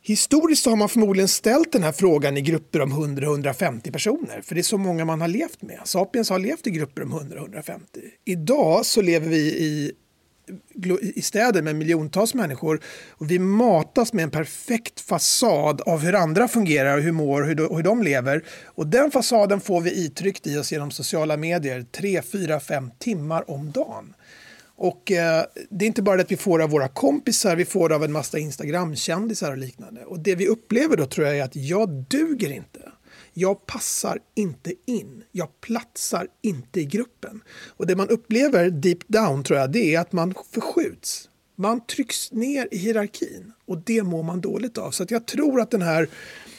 Historiskt 0.03 0.67
har 0.67 0.77
man 0.77 0.89
förmodligen 0.89 1.29
ställt 1.29 1.73
den 1.73 1.83
här 1.83 1.93
frågan 1.93 2.37
i 2.37 2.41
grupper 2.41 2.81
om 2.81 2.93
100-150 2.93 3.93
personer, 3.93 4.41
för 4.43 4.55
det 4.55 4.61
är 4.61 4.63
så 4.63 4.79
många 4.79 5.05
man 5.05 5.21
har 5.21 5.29
levt 5.29 5.63
med. 5.63 5.81
Sapiens 5.85 6.31
har 6.31 6.39
levt 6.39 6.67
i 6.67 6.71
grupper 6.71 7.03
om 7.03 7.13
100-150. 7.13 7.81
Idag 8.25 8.87
så 8.87 9.03
lever 9.03 9.29
vi 9.29 9.39
i 9.39 9.93
i 11.01 11.23
städer 11.23 11.63
med 11.63 11.77
miljontals 11.77 12.35
människor. 12.35 12.81
Och 13.11 13.31
vi 13.31 13.39
matas 13.39 14.13
med 14.13 14.23
en 14.23 14.31
perfekt 14.31 15.01
fasad 15.01 15.81
av 15.81 16.01
hur 16.01 16.15
andra 16.15 16.49
fungerar, 16.49 17.01
hur 17.01 17.13
mår 17.13 17.43
hur 17.43 17.55
de, 17.55 17.77
hur 17.77 17.83
de 17.83 18.03
lever. 18.03 18.45
Och 18.65 18.87
den 18.87 19.11
fasaden 19.11 19.61
får 19.61 19.81
vi 19.81 20.05
itryckt 20.05 20.47
i 20.47 20.59
oss 20.59 20.73
genom 20.73 20.91
sociala 20.91 21.37
medier 21.37 21.87
tre, 21.93 22.23
fyra, 22.23 22.61
fem 22.61 22.91
timmar 22.99 23.51
om 23.51 23.71
dagen. 23.73 24.15
Och 24.77 25.13
eh, 25.13 25.45
det 25.71 25.85
är 25.85 25.87
inte 25.87 26.03
bara 26.03 26.17
det 26.17 26.23
att 26.23 26.33
vi 26.33 26.37
får 26.37 26.63
av 26.63 26.71
våra 26.71 26.89
kompisar, 26.89 27.57
vi 27.57 27.65
får 27.65 27.93
av 27.93 28.05
en 28.05 28.13
massa 28.13 28.39
Instagram-kändisar 28.39 29.51
och 29.53 29.59
liknande. 29.59 30.05
Och 30.05 30.21
det 30.21 30.35
vi 30.35 30.47
upplever 30.47 30.97
då 30.97 31.07
tror 31.07 31.27
jag 31.27 31.39
är 31.39 31.45
att 31.45 31.57
jag 31.57 31.89
duger 31.89 32.53
inte. 32.53 32.81
Jag 33.39 33.67
passar 33.67 34.19
inte 34.35 34.73
in. 34.87 35.25
Jag 35.33 35.61
platsar 35.61 36.29
inte 36.43 36.81
i 36.81 36.85
gruppen. 36.85 37.43
Och 37.69 37.87
det 37.87 37.97
man 37.97 38.09
upplever 38.09 38.71
deep 38.71 39.09
down 39.09 39.45
tror 39.45 39.59
jag, 39.59 39.73
det 39.73 39.95
är 39.95 40.01
att 40.01 40.13
man 40.13 40.35
förskjuts. 40.51 41.29
Man 41.57 41.87
trycks 41.87 42.33
ner 42.33 42.69
i 42.71 42.77
hierarkin 42.77 43.53
och 43.67 43.79
det 43.79 44.03
mår 44.03 44.23
man 44.23 44.41
dåligt 44.41 44.79
av. 44.79 44.91
Så 44.91 45.07
jag 45.09 45.27
tror 45.27 45.61
att 45.61 45.71
den 45.71 45.83
här 45.83 46.09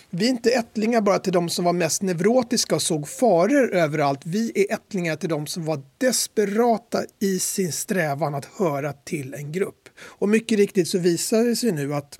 Vi 0.09 0.25
är 0.25 0.29
inte 0.29 0.49
ättlingar 0.49 1.01
bara 1.01 1.19
till 1.19 1.33
de 1.33 1.49
som 1.49 1.65
var 1.65 1.73
mest 1.73 2.01
neurotiska 2.01 2.75
och 2.75 2.81
såg 2.81 3.07
faror 3.07 3.73
överallt. 3.73 4.21
Vi 4.25 4.51
är 4.55 4.73
ättlingar 4.73 5.15
till 5.15 5.29
de 5.29 5.47
som 5.47 5.65
var 5.65 5.81
desperata 5.97 7.03
i 7.19 7.39
sin 7.39 7.71
strävan 7.71 8.35
att 8.35 8.45
höra 8.45 8.93
till 8.93 9.33
en 9.33 9.51
grupp. 9.51 9.89
Och 9.99 10.29
mycket 10.29 10.57
riktigt 10.57 10.87
så 10.87 10.97
visar 10.97 11.43
det 11.43 11.55
sig 11.55 11.71
nu 11.71 11.93
att 11.93 12.19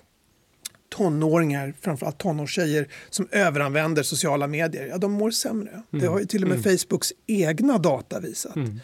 tonåringar, 0.89 1.73
framförallt 1.81 2.17
tonårstjejer, 2.17 2.87
som 3.09 3.27
överanvänder 3.31 4.03
sociala 4.03 4.47
medier, 4.47 4.87
ja, 4.87 4.97
de 4.97 5.11
mår 5.11 5.31
sämre. 5.31 5.69
Mm. 5.69 5.83
Det 5.91 6.07
har 6.07 6.19
ju 6.19 6.25
till 6.25 6.43
och 6.43 6.49
med 6.49 6.57
mm. 6.65 6.77
Facebooks 6.77 7.13
egna 7.27 7.77
data 7.77 8.19
visat. 8.19 8.55
Mm. 8.55 8.79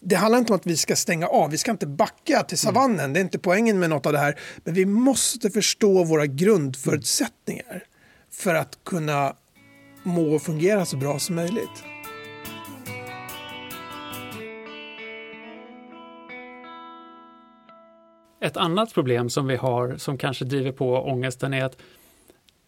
Det 0.00 0.16
handlar 0.16 0.38
inte 0.38 0.52
om 0.52 0.58
att 0.58 0.66
vi 0.66 0.76
ska 0.76 0.96
stänga 0.96 1.26
av, 1.26 1.50
vi 1.50 1.58
ska 1.58 1.70
inte 1.70 1.86
backa 1.86 2.42
till 2.42 2.58
savannen, 2.58 3.00
mm. 3.00 3.12
det 3.12 3.20
är 3.20 3.22
inte 3.22 3.38
poängen 3.38 3.78
med 3.78 3.90
något 3.90 4.06
av 4.06 4.12
det 4.12 4.18
här. 4.18 4.38
Men 4.64 4.74
vi 4.74 4.86
måste 4.86 5.50
förstå 5.50 6.04
våra 6.04 6.26
grundförutsättningar 6.26 7.84
för 8.30 8.54
att 8.54 8.78
kunna 8.84 9.36
må 10.02 10.34
och 10.34 10.42
fungera 10.42 10.86
så 10.86 10.96
bra 10.96 11.18
som 11.18 11.36
möjligt. 11.36 11.84
Ett 18.40 18.56
annat 18.56 18.94
problem 18.94 19.30
som 19.30 19.46
vi 19.46 19.56
har 19.56 19.96
som 19.96 20.18
kanske 20.18 20.44
driver 20.44 20.72
på 20.72 20.94
ångesten 20.94 21.54
är 21.54 21.64
att 21.64 21.76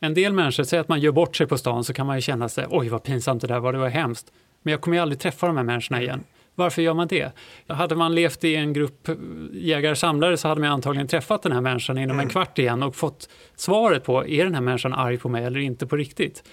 en 0.00 0.14
del 0.14 0.32
människor, 0.32 0.64
säger 0.64 0.80
att 0.80 0.88
man 0.88 1.00
gör 1.00 1.12
bort 1.12 1.36
sig 1.36 1.46
på 1.46 1.58
stan 1.58 1.84
så 1.84 1.92
kan 1.92 2.06
man 2.06 2.16
ju 2.16 2.22
känna 2.22 2.48
sig, 2.48 2.66
oj 2.70 2.88
vad 2.88 3.02
pinsamt 3.02 3.40
det 3.40 3.46
där 3.46 3.60
var, 3.60 3.72
det 3.72 3.78
var 3.78 3.88
hemskt. 3.88 4.32
Men 4.62 4.72
jag 4.72 4.80
kommer 4.80 4.96
ju 4.96 5.02
aldrig 5.02 5.20
träffa 5.20 5.46
de 5.46 5.56
här 5.56 5.64
människorna 5.64 6.02
igen. 6.02 6.24
Varför 6.54 6.82
gör 6.82 6.94
man 6.94 7.08
det? 7.08 7.32
Hade 7.66 7.94
man 7.94 8.14
levt 8.14 8.44
i 8.44 8.54
en 8.54 8.72
grupp 8.72 9.08
jägare-samlare 9.52 10.36
så 10.36 10.48
hade 10.48 10.60
man 10.60 10.70
antagligen 10.70 11.08
träffat 11.08 11.42
den 11.42 11.52
här 11.52 11.60
människan 11.60 11.98
inom 11.98 12.16
en 12.16 12.20
mm. 12.20 12.30
kvart 12.30 12.58
igen 12.58 12.82
och 12.82 12.96
fått 12.96 13.28
svaret 13.56 14.04
på, 14.04 14.26
är 14.26 14.44
den 14.44 14.54
här 14.54 14.60
människan 14.60 14.92
arg 14.92 15.18
på 15.18 15.28
mig 15.28 15.44
eller 15.44 15.60
inte 15.60 15.86
på 15.86 15.96
riktigt? 15.96 16.44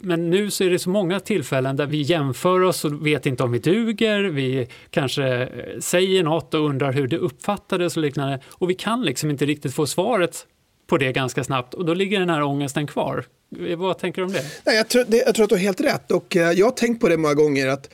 Men 0.00 0.30
nu 0.30 0.50
så 0.50 0.64
är 0.64 0.70
det 0.70 0.78
så 0.78 0.90
många 0.90 1.20
tillfällen 1.20 1.76
där 1.76 1.86
vi 1.86 2.02
jämför 2.02 2.60
oss 2.60 2.84
och 2.84 3.06
vet 3.06 3.26
inte 3.26 3.42
om 3.42 3.52
vi 3.52 3.58
duger, 3.58 4.22
vi 4.22 4.68
kanske 4.90 5.24
eh, 5.26 5.78
säger 5.80 6.22
något 6.22 6.54
och 6.54 6.60
undrar 6.60 6.92
hur 6.92 7.08
det 7.08 7.16
uppfattades 7.16 7.96
och 7.96 8.02
liknande. 8.02 8.40
Och 8.48 8.70
vi 8.70 8.74
kan 8.74 9.02
liksom 9.02 9.30
inte 9.30 9.46
riktigt 9.46 9.74
få 9.74 9.86
svaret 9.86 10.46
på 10.86 10.96
det 10.96 11.12
ganska 11.12 11.44
snabbt 11.44 11.74
och 11.74 11.84
då 11.84 11.94
ligger 11.94 12.20
den 12.20 12.30
här 12.30 12.42
ångesten 12.42 12.86
kvar. 12.86 13.24
Eh, 13.68 13.78
vad 13.78 13.98
tänker 13.98 14.22
du 14.22 14.26
om 14.26 14.32
det? 14.32 14.44
Nej, 14.66 14.76
jag, 14.76 14.88
tror, 14.88 15.04
det, 15.08 15.16
jag 15.16 15.34
tror 15.34 15.44
att 15.44 15.48
du 15.48 15.54
har 15.54 15.62
helt 15.62 15.80
rätt 15.80 16.10
och 16.10 16.36
eh, 16.36 16.52
jag 16.52 16.66
har 16.66 16.72
tänkt 16.72 17.00
på 17.00 17.08
det 17.08 17.16
många 17.16 17.34
gånger 17.34 17.68
att 17.68 17.90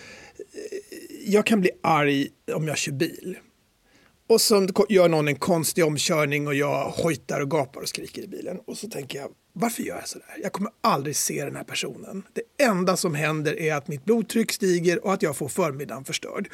jag 1.27 1.47
kan 1.47 1.61
bli 1.61 1.71
arg 1.83 2.29
om 2.55 2.69
jag 2.69 2.79
kör 2.79 2.93
bil. 2.93 3.37
Och 4.29 4.41
så 4.41 4.67
gör 4.89 5.09
någon 5.09 5.29
en 5.29 5.37
konstig 5.37 5.85
omkörning 5.85 6.47
och 6.47 6.55
jag 6.55 6.91
hojtar 6.91 7.41
och 7.41 7.51
gapar 7.51 7.81
och 7.81 7.89
skriker 7.89 8.23
i 8.23 8.27
bilen. 8.27 8.61
Och 8.67 8.77
så 8.77 8.89
tänker 8.89 9.19
jag, 9.19 9.31
varför 9.53 9.83
gör 9.83 9.97
jag 9.97 10.09
sådär? 10.09 10.37
Jag 10.43 10.53
kommer 10.53 10.73
aldrig 10.81 11.17
se 11.17 11.45
den 11.45 11.57
här 11.57 11.65
personen. 11.65 12.23
Det 12.33 12.65
enda 12.65 12.97
som 12.97 13.15
händer 13.15 13.61
är 13.61 13.75
att 13.75 13.89
mitt 13.89 14.05
blodtryck 14.05 14.53
stiger 14.53 15.05
och 15.05 15.13
att 15.13 15.23
jag 15.23 15.37
får 15.37 15.49
förmiddagen 15.49 16.05
förstörd. 16.05 16.49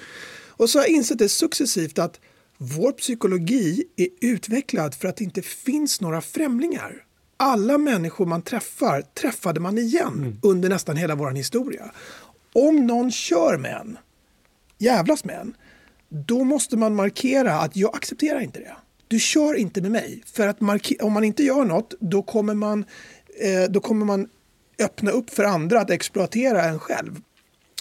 Och 0.48 0.70
så 0.70 0.78
har 0.78 0.84
jag 0.84 0.90
insett 0.90 1.18
det 1.18 1.28
successivt 1.28 1.98
att 1.98 2.20
vår 2.58 2.92
psykologi 2.92 3.84
är 3.96 4.08
utvecklad 4.20 4.94
för 4.94 5.08
att 5.08 5.16
det 5.16 5.24
inte 5.24 5.42
finns 5.42 6.00
några 6.00 6.20
främlingar. 6.20 7.04
Alla 7.36 7.78
människor 7.78 8.26
man 8.26 8.42
träffar 8.42 9.02
träffade 9.02 9.60
man 9.60 9.78
igen 9.78 10.12
mm. 10.18 10.38
under 10.42 10.68
nästan 10.68 10.96
hela 10.96 11.14
vår 11.14 11.30
historia. 11.30 11.90
Om 12.52 12.86
någon 12.86 13.10
kör 13.10 13.58
med 13.58 13.76
en, 13.76 13.98
jävlas 14.78 15.24
med 15.24 15.40
en, 15.40 15.54
då 16.12 16.44
måste 16.44 16.76
man 16.76 16.94
markera 16.94 17.54
att 17.54 17.76
jag 17.76 17.96
accepterar 17.96 18.40
inte 18.40 18.58
det. 18.58 18.76
Du 19.08 19.18
kör 19.18 19.54
inte 19.54 19.80
med 19.80 19.90
mig. 19.90 20.22
För 20.26 20.48
att 20.48 20.58
om 21.00 21.12
man 21.12 21.24
inte 21.24 21.42
gör 21.42 21.64
något, 21.64 21.94
då 22.00 22.22
kommer 22.22 22.54
man, 22.54 22.84
eh, 23.40 23.70
då 23.70 23.80
kommer 23.80 24.06
man 24.06 24.28
öppna 24.78 25.10
upp 25.10 25.30
för 25.30 25.44
andra 25.44 25.80
att 25.80 25.90
exploatera 25.90 26.64
en 26.64 26.78
själv. 26.78 27.20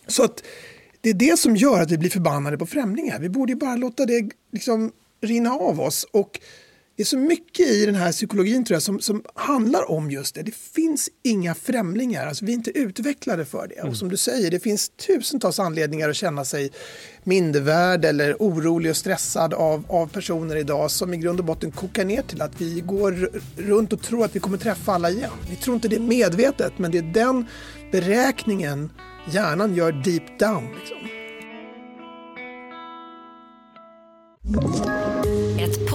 Så 0.07 0.23
att 0.23 0.43
det 1.01 1.09
är 1.09 1.13
det 1.13 1.39
som 1.39 1.55
gör 1.55 1.81
att 1.81 1.91
vi 1.91 1.97
blir 1.97 2.09
förbannade 2.09 2.57
på 2.57 2.65
främlingar. 2.65 3.19
Vi 3.19 3.29
borde 3.29 3.55
bara 3.55 3.75
låta 3.75 4.05
det 4.05 4.29
liksom 4.51 4.91
rinna 5.21 5.51
av 5.51 5.81
oss. 5.81 6.05
Och 6.11 6.39
det 7.01 7.03
är 7.03 7.07
så 7.07 7.17
mycket 7.17 7.67
i 7.67 7.85
den 7.85 7.95
här 7.95 8.11
psykologin 8.11 8.65
tror 8.65 8.75
jag 8.75 8.81
som, 8.81 8.99
som 8.99 9.23
handlar 9.35 9.91
om 9.91 10.11
just 10.11 10.35
det. 10.35 10.41
Det 10.41 10.55
finns 10.55 11.09
inga 11.23 11.55
främlingar, 11.55 12.27
alltså, 12.27 12.45
vi 12.45 12.51
är 12.51 12.55
inte 12.55 12.77
utvecklade 12.77 13.45
för 13.45 13.67
det. 13.67 13.75
Mm. 13.75 13.89
Och 13.89 13.97
som 13.97 14.09
du 14.09 14.17
säger, 14.17 14.51
det 14.51 14.59
finns 14.59 14.89
tusentals 14.89 15.59
anledningar 15.59 16.09
att 16.09 16.15
känna 16.15 16.45
sig 16.45 16.71
mindervärd 17.23 18.05
eller 18.05 18.35
orolig 18.39 18.89
och 18.89 18.97
stressad 18.97 19.53
av, 19.53 19.85
av 19.89 20.07
personer 20.07 20.55
idag 20.55 20.91
som 20.91 21.13
i 21.13 21.17
grund 21.17 21.39
och 21.39 21.45
botten 21.45 21.71
kokar 21.71 22.05
ner 22.05 22.21
till 22.21 22.41
att 22.41 22.61
vi 22.61 22.81
går 22.81 23.29
runt 23.57 23.93
och 23.93 24.01
tror 24.01 24.25
att 24.25 24.35
vi 24.35 24.39
kommer 24.39 24.57
träffa 24.57 24.91
alla 24.91 25.09
igen. 25.09 25.31
Vi 25.49 25.55
tror 25.55 25.75
inte 25.75 25.87
det 25.87 25.95
är 25.95 25.99
medvetet, 25.99 26.73
men 26.77 26.91
det 26.91 26.97
är 26.97 27.13
den 27.13 27.45
beräkningen 27.91 28.89
hjärnan 29.31 29.75
gör 29.75 29.91
deep 29.91 30.39
down. 30.39 30.67
Liksom. 30.79 30.97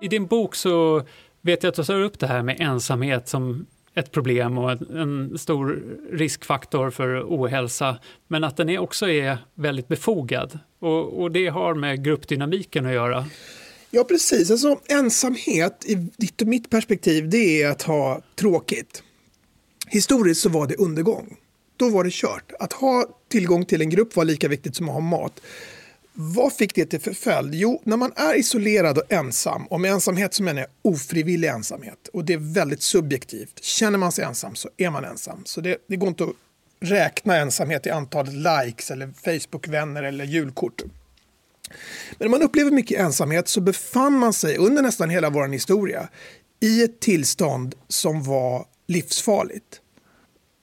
I 0.00 0.08
din 0.08 0.26
bok 0.26 0.54
så 0.54 1.02
vet 1.40 1.62
jag 1.62 1.70
att 1.70 1.76
du 1.76 1.84
tar 1.84 2.00
upp 2.00 2.18
det 2.18 2.26
här 2.26 2.42
med 2.42 2.60
ensamhet 2.60 3.28
som 3.28 3.66
ett 3.94 4.12
problem 4.12 4.58
och 4.58 4.70
en 4.70 5.38
stor 5.38 5.82
riskfaktor 6.12 6.90
för 6.90 7.22
ohälsa, 7.22 7.98
men 8.28 8.44
att 8.44 8.56
den 8.56 8.78
också 8.78 9.08
är 9.08 9.38
väldigt 9.54 9.88
befogad. 9.88 10.58
Och, 10.78 11.22
och 11.22 11.32
det 11.32 11.46
har 11.46 11.74
med 11.74 12.04
gruppdynamiken 12.04 12.86
att 12.86 12.92
göra. 12.92 13.26
Ja, 13.90 14.04
precis. 14.04 14.50
Alltså, 14.50 14.80
ensamhet, 14.88 15.84
i 15.86 15.94
ditt 15.94 16.42
och 16.42 16.48
mitt 16.48 16.70
perspektiv, 16.70 17.28
det 17.28 17.62
är 17.62 17.70
att 17.70 17.82
ha 17.82 18.22
tråkigt. 18.36 19.02
Historiskt 19.86 20.40
så 20.40 20.48
var 20.48 20.66
det 20.66 20.74
undergång. 20.74 21.36
Då 21.76 21.88
var 21.88 22.04
det 22.04 22.12
kört. 22.12 22.52
Att 22.60 22.72
ha 22.72 23.06
tillgång 23.28 23.64
till 23.64 23.80
en 23.80 23.90
grupp 23.90 24.16
var 24.16 24.24
lika 24.24 24.48
viktigt 24.48 24.76
som 24.76 24.88
att 24.88 24.94
ha 24.94 25.00
mat. 25.00 25.40
Vad 26.20 26.52
fick 26.52 26.74
det 26.74 26.86
till 26.86 27.00
förföljd? 27.00 27.54
Jo, 27.54 27.82
när 27.84 27.96
man 27.96 28.12
är 28.16 28.38
isolerad 28.38 28.98
och 28.98 29.12
ensam, 29.12 29.66
och 29.66 29.80
med 29.80 29.92
ensamhet 29.92 30.34
så 30.34 30.42
menar 30.42 30.60
jag 30.60 30.70
ofrivillig 30.82 31.48
ensamhet, 31.48 32.08
och 32.12 32.24
det 32.24 32.32
är 32.32 32.54
väldigt 32.54 32.82
subjektivt. 32.82 33.64
Känner 33.64 33.98
man 33.98 34.12
sig 34.12 34.24
ensam 34.24 34.54
så 34.54 34.68
är 34.76 34.90
man 34.90 35.04
ensam. 35.04 35.42
Så 35.44 35.60
det, 35.60 35.76
det 35.88 35.96
går 35.96 36.08
inte 36.08 36.24
att 36.24 36.30
räkna 36.80 37.36
ensamhet 37.36 37.86
i 37.86 37.90
antalet 37.90 38.34
likes, 38.34 38.90
eller 38.90 39.10
Facebookvänner 39.24 40.02
eller 40.02 40.24
julkort. 40.24 40.82
Men 42.18 42.18
när 42.18 42.28
man 42.28 42.42
upplever 42.42 42.70
mycket 42.70 43.00
ensamhet 43.00 43.48
så 43.48 43.60
befann 43.60 44.12
man 44.12 44.32
sig 44.32 44.56
under 44.56 44.82
nästan 44.82 45.10
hela 45.10 45.30
vår 45.30 45.48
historia 45.48 46.08
i 46.60 46.82
ett 46.82 47.00
tillstånd 47.00 47.74
som 47.88 48.22
var 48.22 48.66
livsfarligt 48.86 49.80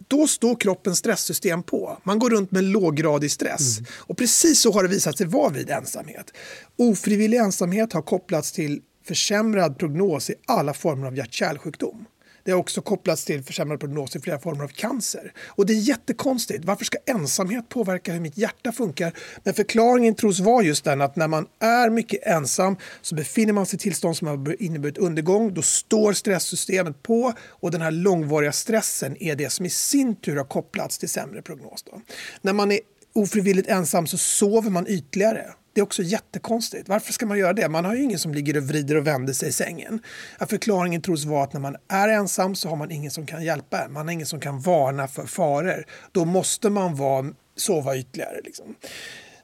då 0.07 0.27
står 0.27 0.55
kroppens 0.55 0.97
stresssystem 0.97 1.63
på. 1.63 1.97
Man 2.03 2.19
går 2.19 2.29
runt 2.29 2.51
med 2.51 2.63
låggradig 2.63 3.31
stress. 3.31 3.77
Mm. 3.77 3.89
Och 3.97 4.17
precis 4.17 4.61
så 4.61 4.71
har 4.71 4.83
det 4.83 4.89
visat 4.89 5.17
sig 5.17 5.27
vara 5.27 5.49
vid 5.49 5.69
ensamhet. 5.69 6.33
Ofrivillig 6.77 7.37
ensamhet 7.37 7.93
har 7.93 8.01
kopplats 8.01 8.51
till 8.51 8.81
försämrad 9.07 9.77
prognos 9.77 10.29
i 10.29 10.33
alla 10.45 10.73
former 10.73 11.07
av 11.07 11.15
hjärt-kärlsjukdom. 11.17 12.05
Det 12.45 12.51
har 12.51 12.59
också 12.59 12.81
kopplats 12.81 13.25
till 13.25 13.43
försämrad 13.43 13.79
prognos 13.79 14.15
i 14.15 14.19
flera 14.19 14.39
former 14.39 14.63
av 14.63 14.67
cancer. 14.67 15.33
Och 15.45 15.65
det 15.65 15.73
är 15.73 15.77
jättekonstigt. 15.77 16.65
Varför 16.65 16.85
ska 16.85 16.97
ensamhet 17.05 17.69
påverka 17.69 18.13
hur 18.13 18.19
mitt 18.19 18.37
hjärta 18.37 18.71
funkar? 18.71 19.13
Men 19.43 19.53
förklaringen 19.53 20.15
tros 20.15 20.39
vara 20.39 20.63
just 20.63 20.83
den 20.83 21.01
att 21.01 21.15
när 21.15 21.27
man 21.27 21.47
är 21.59 21.89
mycket 21.89 22.27
ensam 22.27 22.77
så 23.01 23.15
befinner 23.15 23.53
man 23.53 23.65
sig 23.65 23.77
i 23.77 23.79
tillstånd 23.79 24.17
som 24.17 24.27
har 24.27 24.61
inneburit 24.61 24.97
undergång. 24.97 25.53
Då 25.53 25.61
står 25.61 26.13
stresssystemet 26.13 27.03
på 27.03 27.33
och 27.47 27.71
den 27.71 27.81
här 27.81 27.91
långvariga 27.91 28.51
stressen 28.51 29.23
är 29.23 29.35
det 29.35 29.49
som 29.49 29.65
i 29.65 29.69
sin 29.69 30.15
tur 30.15 30.35
har 30.35 30.45
kopplats 30.45 30.97
till 30.97 31.09
sämre 31.09 31.41
prognos. 31.41 31.83
Då. 31.83 32.01
När 32.41 32.53
man 32.53 32.71
är 32.71 32.79
ofrivilligt 33.13 33.69
ensam 33.69 34.07
så 34.07 34.17
sover 34.17 34.69
man 34.69 34.87
ytligare. 34.87 35.45
Det 35.75 35.81
är 35.81 35.83
också 35.83 36.03
jättekonstigt. 36.03 36.89
Varför 36.89 37.13
ska 37.13 37.25
man 37.25 37.37
göra 37.37 37.53
det? 37.53 37.69
Man 37.69 37.85
har 37.85 37.95
ju 37.95 38.03
ingen 38.03 38.19
som 38.19 38.33
ligger 38.33 38.57
och 38.57 38.63
vrider 38.63 38.95
och 38.95 39.07
vänder 39.07 39.33
sig 39.33 39.49
i 39.49 39.51
sängen. 39.51 39.99
Att 40.37 40.49
förklaringen 40.49 41.01
tros 41.01 41.25
vara 41.25 41.43
att 41.43 41.53
när 41.53 41.59
man 41.59 41.75
är 41.87 42.09
ensam 42.09 42.55
så 42.55 42.69
har 42.69 42.75
man 42.75 42.91
ingen 42.91 43.11
som 43.11 43.25
kan 43.25 43.43
hjälpa 43.43 43.83
en. 43.83 43.93
Man 43.93 44.07
har 44.07 44.13
ingen 44.13 44.27
som 44.27 44.39
kan 44.39 44.61
varna 44.61 45.07
för 45.07 45.25
faror. 45.25 45.85
Då 46.11 46.25
måste 46.25 46.69
man 46.69 46.95
vara, 46.95 47.25
sova 47.55 47.97
ytterligare. 47.97 48.41
Liksom. 48.43 48.75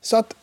Så 0.01 0.17
att 0.17 0.35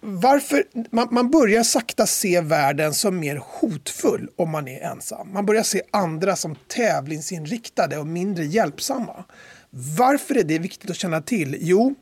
varför, 0.00 0.64
man, 0.90 1.08
man, 1.10 1.30
börjar 1.30 1.62
sakta 1.62 2.06
se 2.06 2.40
världen 2.40 2.94
som 2.94 3.20
mer 3.20 3.40
hotfull 3.44 4.28
om 4.36 4.50
man 4.50 4.68
är 4.68 4.80
ensam. 4.80 5.32
Man 5.32 5.46
börjar 5.46 5.62
se 5.62 5.82
andra 5.90 6.36
som 6.36 6.56
tävlingsinriktade 6.68 7.98
och 7.98 8.06
mindre 8.06 8.44
hjälpsamma. 8.44 9.24
Varför 9.70 10.34
är 10.36 10.44
det 10.44 10.58
viktigt 10.58 10.90
att 10.90 10.96
känna 10.96 11.20
till? 11.20 11.56
Jo, 11.60 11.94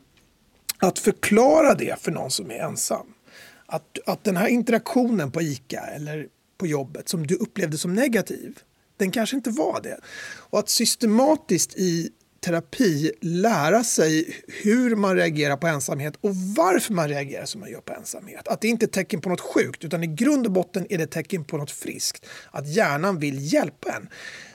att 0.78 0.99
förklara 0.99 1.75
det 1.75 2.00
för 2.00 2.11
någon 2.11 2.30
som 2.30 2.50
är 2.50 2.58
ensam. 2.58 3.06
Att, 3.73 3.99
att 4.07 4.25
den 4.25 4.37
här 4.37 4.49
interaktionen 4.49 5.31
på 5.31 5.43
ICA 5.43 5.81
eller 5.81 6.29
på 6.59 6.67
jobbet 6.67 7.09
som 7.09 7.26
du 7.26 7.35
upplevde 7.35 7.79
som 7.79 7.95
negativ, 7.95 8.59
den 8.97 9.11
kanske 9.11 9.37
inte 9.37 9.50
var 9.50 9.81
det. 9.83 9.99
Och 10.50 10.59
att 10.59 10.69
systematiskt 10.69 11.79
i 11.79 12.11
terapi 12.44 13.12
lära 13.20 13.84
sig 13.84 14.37
hur 14.62 14.96
man 14.96 15.16
reagerar 15.16 15.56
på 15.56 15.66
ensamhet 15.66 16.14
och 16.20 16.37
varför 16.37 16.92
man 16.92 17.08
reagerar 17.08 17.44
som 17.44 17.61
man 17.61 17.70
gör 17.70 17.80
på 17.80 17.92
ensamhet. 17.92 18.49
Att 18.49 18.61
det 18.61 18.68
inte 18.68 18.87
är 18.87 18.88
tecken 18.88 19.20
på 19.20 19.28
något 19.28 19.40
sjukt 19.40 19.84
utan 19.84 20.04
i 20.04 20.06
grund 20.06 20.46
och 20.46 20.52
botten 20.52 20.87
är 20.90 20.99
det 20.99 21.06
tecken 21.06 21.44
på 21.44 21.56
något 21.56 21.70
friskt. 21.70 22.26
Att 22.50 22.68
hjärnan 22.68 23.18
vill 23.18 23.52
hjälpa 23.52 23.92
en. 23.92 24.08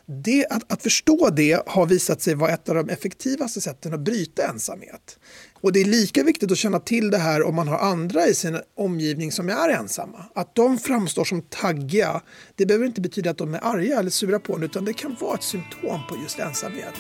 Det, 0.05 0.47
att, 0.49 0.71
att 0.71 0.83
förstå 0.83 1.29
det 1.29 1.63
har 1.67 1.85
visat 1.85 2.21
sig 2.21 2.35
vara 2.35 2.51
ett 2.51 2.69
av 2.69 2.75
de 2.75 2.89
effektivaste 2.89 3.61
sätten 3.61 3.93
att 3.93 3.99
bryta 3.99 4.47
ensamhet. 4.47 5.19
Och 5.61 5.73
det 5.73 5.81
är 5.81 5.85
lika 5.85 6.23
viktigt 6.23 6.51
att 6.51 6.57
känna 6.57 6.79
till 6.79 7.11
det 7.11 7.17
här 7.17 7.43
om 7.43 7.55
man 7.55 7.67
har 7.67 7.77
andra 7.77 8.27
i 8.27 8.33
sin 8.33 8.59
omgivning 8.77 9.31
som 9.31 9.49
är 9.49 9.69
ensamma. 9.69 10.25
Att 10.35 10.55
de 10.55 10.77
framstår 10.77 11.25
som 11.25 11.41
taggiga, 11.41 12.21
det 12.55 12.65
behöver 12.65 12.85
inte 12.85 13.01
betyda 13.01 13.29
att 13.29 13.37
de 13.37 13.53
är 13.53 13.59
arga 13.63 13.99
eller 13.99 14.09
sura 14.09 14.39
på 14.39 14.55
en 14.55 14.63
utan 14.63 14.85
det 14.85 14.93
kan 14.93 15.15
vara 15.19 15.35
ett 15.35 15.43
symptom 15.43 16.01
på 16.09 16.17
just 16.23 16.39
ensamhet. 16.39 16.93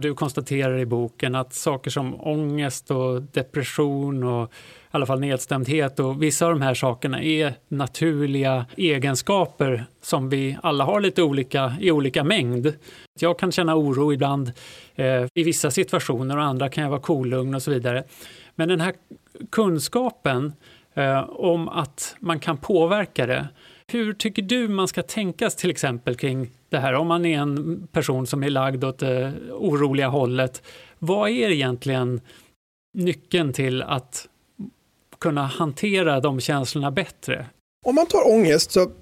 Du 0.00 0.14
konstaterar 0.14 0.78
i 0.78 0.86
boken 0.86 1.34
att 1.34 1.54
saker 1.54 1.90
som 1.90 2.20
ångest 2.20 2.90
och 2.90 3.22
depression 3.22 4.22
och 4.22 4.52
i 4.52 4.56
alla 4.90 5.06
fall 5.06 5.20
nedstämdhet 5.20 6.00
och 6.00 6.22
vissa 6.22 6.46
av 6.46 6.52
de 6.52 6.62
här 6.62 6.74
sakerna 6.74 7.22
är 7.22 7.54
naturliga 7.68 8.66
egenskaper 8.76 9.84
som 10.02 10.28
vi 10.28 10.58
alla 10.62 10.84
har 10.84 11.00
lite 11.00 11.22
olika 11.22 11.76
i 11.80 11.90
olika 11.90 12.24
mängd. 12.24 12.74
Jag 13.20 13.38
kan 13.38 13.52
känna 13.52 13.76
oro 13.76 14.12
ibland 14.12 14.52
eh, 14.94 15.26
i 15.34 15.42
vissa 15.42 15.70
situationer 15.70 16.36
och 16.36 16.42
andra 16.42 16.68
kan 16.68 16.84
jag 16.84 16.90
vara 16.90 17.00
kolugn 17.00 17.54
och 17.54 17.62
så 17.62 17.70
vidare. 17.70 18.04
Men 18.54 18.68
den 18.68 18.80
här 18.80 18.94
kunskapen 19.52 20.52
eh, 20.94 21.30
om 21.30 21.68
att 21.68 22.16
man 22.20 22.40
kan 22.40 22.56
påverka 22.56 23.26
det 23.26 23.48
hur 23.86 24.12
tycker 24.12 24.42
du 24.42 24.68
man 24.68 24.88
ska 24.88 25.02
tänkas 25.02 25.56
till 25.56 25.70
exempel 25.70 26.16
kring 26.16 26.50
det 26.70 26.78
här? 26.78 26.94
Om 26.94 27.06
man 27.06 27.26
är 27.26 27.38
en 27.38 27.86
person 27.92 28.26
som 28.26 28.42
är 28.42 28.50
lagd 28.50 28.84
åt 28.84 28.98
det 28.98 29.32
oroliga 29.50 30.08
hållet. 30.08 30.62
Vad 30.98 31.30
är 31.30 31.50
egentligen 31.50 32.20
nyckeln 32.94 33.52
till 33.52 33.82
att 33.82 34.28
kunna 35.18 35.46
hantera 35.46 36.20
de 36.20 36.40
känslorna 36.40 36.90
bättre? 36.90 37.46
Om 37.86 37.94
man 37.94 38.06
tar 38.06 38.30
ångest 38.32 38.70
så 38.70 38.92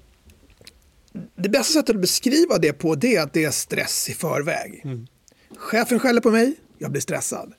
det 1.35 1.49
bästa 1.49 1.73
sättet 1.73 1.95
att 1.95 2.01
beskriva 2.01 2.57
det 2.57 2.73
på 2.73 2.95
det 2.95 3.15
är 3.15 3.23
att 3.23 3.33
det 3.33 3.43
är 3.43 3.51
stress 3.51 4.09
i 4.09 4.13
förväg. 4.13 4.81
Mm. 4.83 5.07
Chefen 5.57 5.99
skäller 5.99 6.21
på 6.21 6.31
mig, 6.31 6.55
jag 6.77 6.91
blir 6.91 7.01
stressad. 7.01 7.53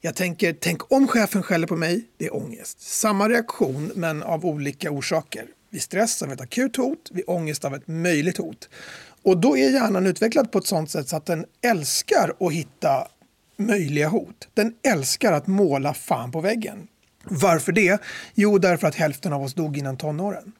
Jag 0.00 0.14
tänker, 0.14 0.56
tänk 0.60 0.92
om 0.92 1.08
chefen 1.08 1.42
skäller 1.42 1.66
på 1.66 1.76
mig, 1.76 2.04
det 2.16 2.26
är 2.26 2.36
ångest. 2.36 2.80
Samma 2.80 3.28
reaktion 3.28 3.92
men 3.94 4.22
av 4.22 4.46
olika 4.46 4.90
orsaker 4.90 5.46
vid 5.70 5.82
stress 5.82 6.22
av 6.22 6.32
ett 6.32 6.40
akut 6.40 6.76
hot, 6.76 7.10
vid 7.10 7.24
ångest 7.26 7.64
av 7.64 7.74
ett 7.74 7.88
möjligt 7.88 8.38
hot. 8.38 8.68
Och 9.28 9.38
då 9.38 9.56
är 9.56 9.70
hjärnan 9.70 10.06
utvecklad 10.06 10.52
på 10.52 10.58
ett 10.58 10.66
sånt 10.66 10.90
sätt 10.90 11.08
så 11.08 11.16
att 11.16 11.26
den 11.26 11.44
älskar 11.62 12.34
att 12.40 12.52
hitta 12.52 13.08
möjliga 13.56 14.08
hot. 14.08 14.48
Den 14.54 14.74
älskar 14.82 15.32
att 15.32 15.46
måla 15.46 15.94
fan 15.94 16.32
på 16.32 16.40
väggen. 16.40 16.88
Varför 17.24 17.72
det? 17.72 18.00
Jo, 18.34 18.58
därför 18.58 18.86
att 18.86 18.94
hälften 18.94 19.32
av 19.32 19.42
oss 19.42 19.54
dog 19.54 19.78
innan 19.78 19.96
tonåren. 19.96 20.52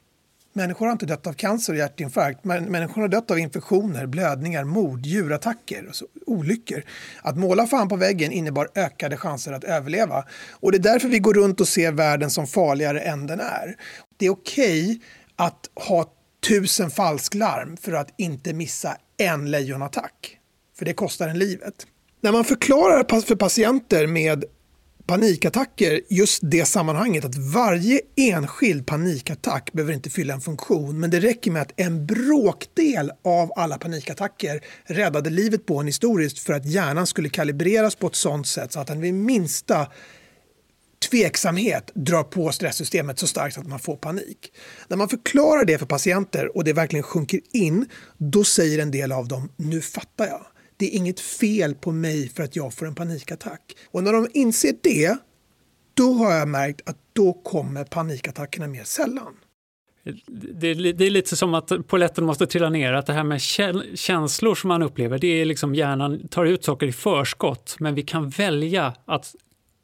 Människor 0.53 0.85
har 0.85 0.91
inte 0.91 1.05
dött 1.05 1.27
av 1.27 1.33
cancer 1.33 1.73
och 1.73 1.79
hjärtinfarkt, 1.79 2.43
men 2.43 2.63
människor 2.63 3.01
har 3.01 3.07
dött 3.07 3.31
av 3.31 3.39
infektioner, 3.39 4.05
blödningar, 4.05 4.63
mord, 4.63 5.05
djurattacker 5.05 5.87
och 5.87 6.07
olyckor. 6.25 6.83
Att 7.21 7.37
måla 7.37 7.67
fan 7.67 7.89
på 7.89 7.95
väggen 7.95 8.31
innebar 8.31 8.69
ökade 8.75 9.17
chanser 9.17 9.53
att 9.53 9.63
överleva. 9.63 10.25
Och 10.51 10.71
det 10.71 10.77
är 10.77 10.93
därför 10.93 11.07
vi 11.07 11.19
går 11.19 11.33
runt 11.33 11.61
och 11.61 11.67
ser 11.67 11.91
världen 11.91 12.29
som 12.29 12.47
farligare 12.47 12.99
än 12.99 13.27
den 13.27 13.39
är. 13.39 13.75
Det 14.17 14.25
är 14.25 14.29
okej 14.29 14.83
okay 14.83 14.99
att 15.35 15.69
ha 15.87 16.18
tusen 16.47 16.91
falsklarm 16.91 17.77
för 17.77 17.93
att 17.93 18.13
inte 18.17 18.53
missa 18.53 18.97
en 19.17 19.51
lejonattack. 19.51 20.37
För 20.77 20.85
det 20.85 20.93
kostar 20.93 21.27
en 21.27 21.39
livet. 21.39 21.87
När 22.21 22.31
man 22.31 22.45
förklarar 22.45 23.21
för 23.21 23.35
patienter 23.35 24.07
med 24.07 24.45
panikattacker 25.09 26.01
just 26.09 26.39
det 26.43 26.65
sammanhanget 26.65 27.25
att 27.25 27.35
varje 27.35 28.01
enskild 28.15 28.87
panikattack 28.87 29.71
behöver 29.73 29.93
inte 29.93 30.09
fylla 30.09 30.33
en 30.33 30.41
funktion 30.41 30.99
men 30.99 31.09
det 31.09 31.19
räcker 31.19 31.51
med 31.51 31.61
att 31.61 31.73
en 31.75 32.05
bråkdel 32.05 33.11
av 33.23 33.51
alla 33.55 33.77
panikattacker 33.77 34.61
räddade 34.83 35.29
livet 35.29 35.65
på 35.65 35.79
en 35.79 35.85
historiskt 35.85 36.39
för 36.39 36.53
att 36.53 36.65
hjärnan 36.65 37.07
skulle 37.07 37.29
kalibreras 37.29 37.95
på 37.95 38.07
ett 38.07 38.15
sånt 38.15 38.47
sätt 38.47 38.71
så 38.71 38.79
att 38.79 38.87
den 38.87 39.01
vid 39.01 39.13
minsta 39.13 39.87
tveksamhet 40.99 41.91
drar 41.93 42.23
på 42.23 42.51
stresssystemet 42.51 43.19
så 43.19 43.27
starkt 43.27 43.57
att 43.57 43.67
man 43.67 43.79
får 43.79 43.95
panik. 43.95 44.53
När 44.87 44.97
man 44.97 45.09
förklarar 45.09 45.65
det 45.65 45.77
för 45.77 45.85
patienter 45.85 46.57
och 46.57 46.63
det 46.63 46.73
verkligen 46.73 47.03
sjunker 47.03 47.39
in, 47.53 47.85
då 48.17 48.43
säger 48.43 48.79
en 48.79 48.91
del 48.91 49.11
av 49.11 49.27
dem 49.27 49.49
nu 49.57 49.81
fattar 49.81 50.27
jag 50.27 50.45
det 50.79 50.85
är 50.85 50.97
inget 50.97 51.19
fel 51.19 51.75
på 51.75 51.91
mig 51.91 52.29
för 52.29 52.43
att 52.43 52.55
jag 52.55 52.73
får 52.73 52.85
en 52.85 52.95
panikattack. 52.95 53.61
Och 53.91 54.03
när 54.03 54.13
de 54.13 54.27
inser 54.33 54.75
det, 54.83 55.17
då 55.93 56.13
har 56.13 56.31
jag 56.31 56.47
märkt 56.47 56.89
att 56.89 56.97
då 57.13 57.33
kommer 57.33 57.83
panikattackerna 57.83 58.67
mer 58.67 58.83
sällan. 58.83 59.33
Det, 60.27 60.73
det, 60.73 61.05
är 61.05 61.09
lite 61.09 61.35
som 61.35 61.53
att 61.53 61.71
poletten 61.87 62.25
måste 62.25 62.47
trilla 62.47 62.69
ner, 62.69 62.93
att 62.93 63.05
det 63.05 63.13
här 63.13 63.23
med 63.23 63.41
känslor 63.99 64.55
som 64.55 64.67
man 64.67 64.81
upplever, 64.81 65.19
det 65.19 65.27
är 65.27 65.45
liksom 65.45 65.75
hjärnan 65.75 66.27
tar 66.27 66.45
ut 66.45 66.63
saker 66.63 66.87
i 66.87 66.91
förskott, 66.91 67.75
men 67.79 67.95
vi 67.95 68.01
kan 68.01 68.29
välja 68.29 68.93
att 69.05 69.35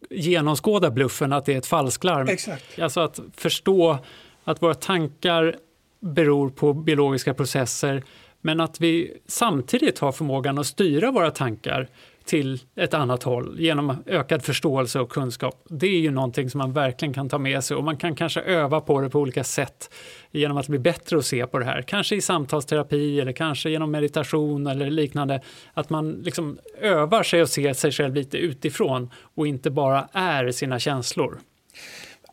genomskåda 0.10 0.92
bluffen 0.92 1.34
att 1.34 1.46
det 1.46 1.54
är 1.54 1.58
ett 1.58 1.66
falsklarm. 1.66 2.28
Exakt. 2.28 2.80
Alltså 2.80 3.00
att 3.00 3.20
förstå 3.38 3.98
att 4.44 4.62
våra 4.62 4.74
tankar 4.74 5.56
beror 6.00 6.50
på 6.50 6.74
biologiska 6.74 7.34
processer 7.34 8.04
men 8.42 8.60
att 8.60 8.82
vi 8.82 9.18
samtidigt 9.28 10.00
har 10.00 10.12
förmågan 10.12 10.58
att 10.58 10.68
styra 10.68 11.12
våra 11.12 11.32
tankar 11.32 11.90
till 12.26 12.60
ett 12.76 12.94
annat 12.94 13.24
håll 13.24 13.56
genom 13.60 14.04
ökad 14.06 14.44
förståelse 14.44 15.00
och 15.00 15.12
kunskap. 15.12 15.66
Det 15.70 15.88
är 15.88 16.00
ju 16.00 16.12
någonting 16.12 16.50
som 16.50 16.58
man 16.58 16.74
verkligen 16.74 17.14
kan 17.14 17.30
ta 17.30 17.38
med 17.38 17.64
sig 17.64 17.78
och 17.78 17.84
man 17.84 17.98
kan 17.98 18.16
kanske 18.16 18.42
öva 18.42 18.82
på 18.82 19.02
det 19.02 19.10
på 19.10 19.20
olika 19.20 19.44
sätt 19.44 19.90
genom 20.32 20.58
att 20.58 20.68
bli 20.68 20.80
bättre 20.80 21.18
att 21.18 21.26
se 21.26 21.48
på 21.48 21.60
det 21.60 21.66
här. 21.66 21.82
Kanske 21.82 22.16
i 22.16 22.22
samtalsterapi 22.22 23.20
eller 23.20 23.32
kanske 23.32 23.70
genom 23.70 23.92
meditation 23.92 24.68
eller 24.68 24.90
liknande. 24.90 25.42
Att 25.74 25.90
man 25.90 26.12
liksom 26.12 26.58
övar 26.82 27.24
sig 27.24 27.42
och 27.42 27.50
ser 27.50 27.74
sig 27.74 27.92
själv 27.92 28.16
lite 28.16 28.38
utifrån 28.38 29.12
och 29.36 29.48
inte 29.48 29.72
bara 29.72 30.10
är 30.14 30.52
sina 30.52 30.80
känslor. 30.80 31.40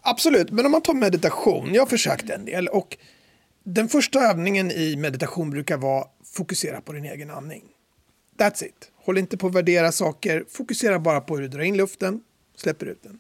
Absolut, 0.03 0.51
men 0.51 0.67
om 0.67 0.73
man 0.73 0.83
tar 0.83 0.95
meditation, 0.95 1.75
jag 1.75 1.83
har 1.83 1.87
försökt 1.87 2.31
en 2.31 2.45
del 2.45 2.69
och 2.69 2.97
den 3.65 3.89
första 3.89 4.21
övningen 4.21 4.71
i 4.71 4.97
meditation 4.97 5.51
brukar 5.51 5.77
vara 5.77 6.05
fokusera 6.37 6.81
på 6.81 6.93
din 6.93 7.05
egen 7.05 7.31
andning. 7.31 7.63
That's 8.39 8.65
it. 8.65 8.92
Håll 9.05 9.19
inte 9.19 9.37
på 9.37 9.47
att 9.47 9.55
värdera 9.55 9.93
saker. 9.93 10.45
Fokusera 10.49 10.99
bara 10.99 11.21
på 11.21 11.35
hur 11.37 11.43
du 11.43 11.49
drar 11.49 11.61
in 11.61 11.77
luften, 11.77 12.21
släpper 12.57 12.87
ut 12.87 13.03
den. 13.03 13.19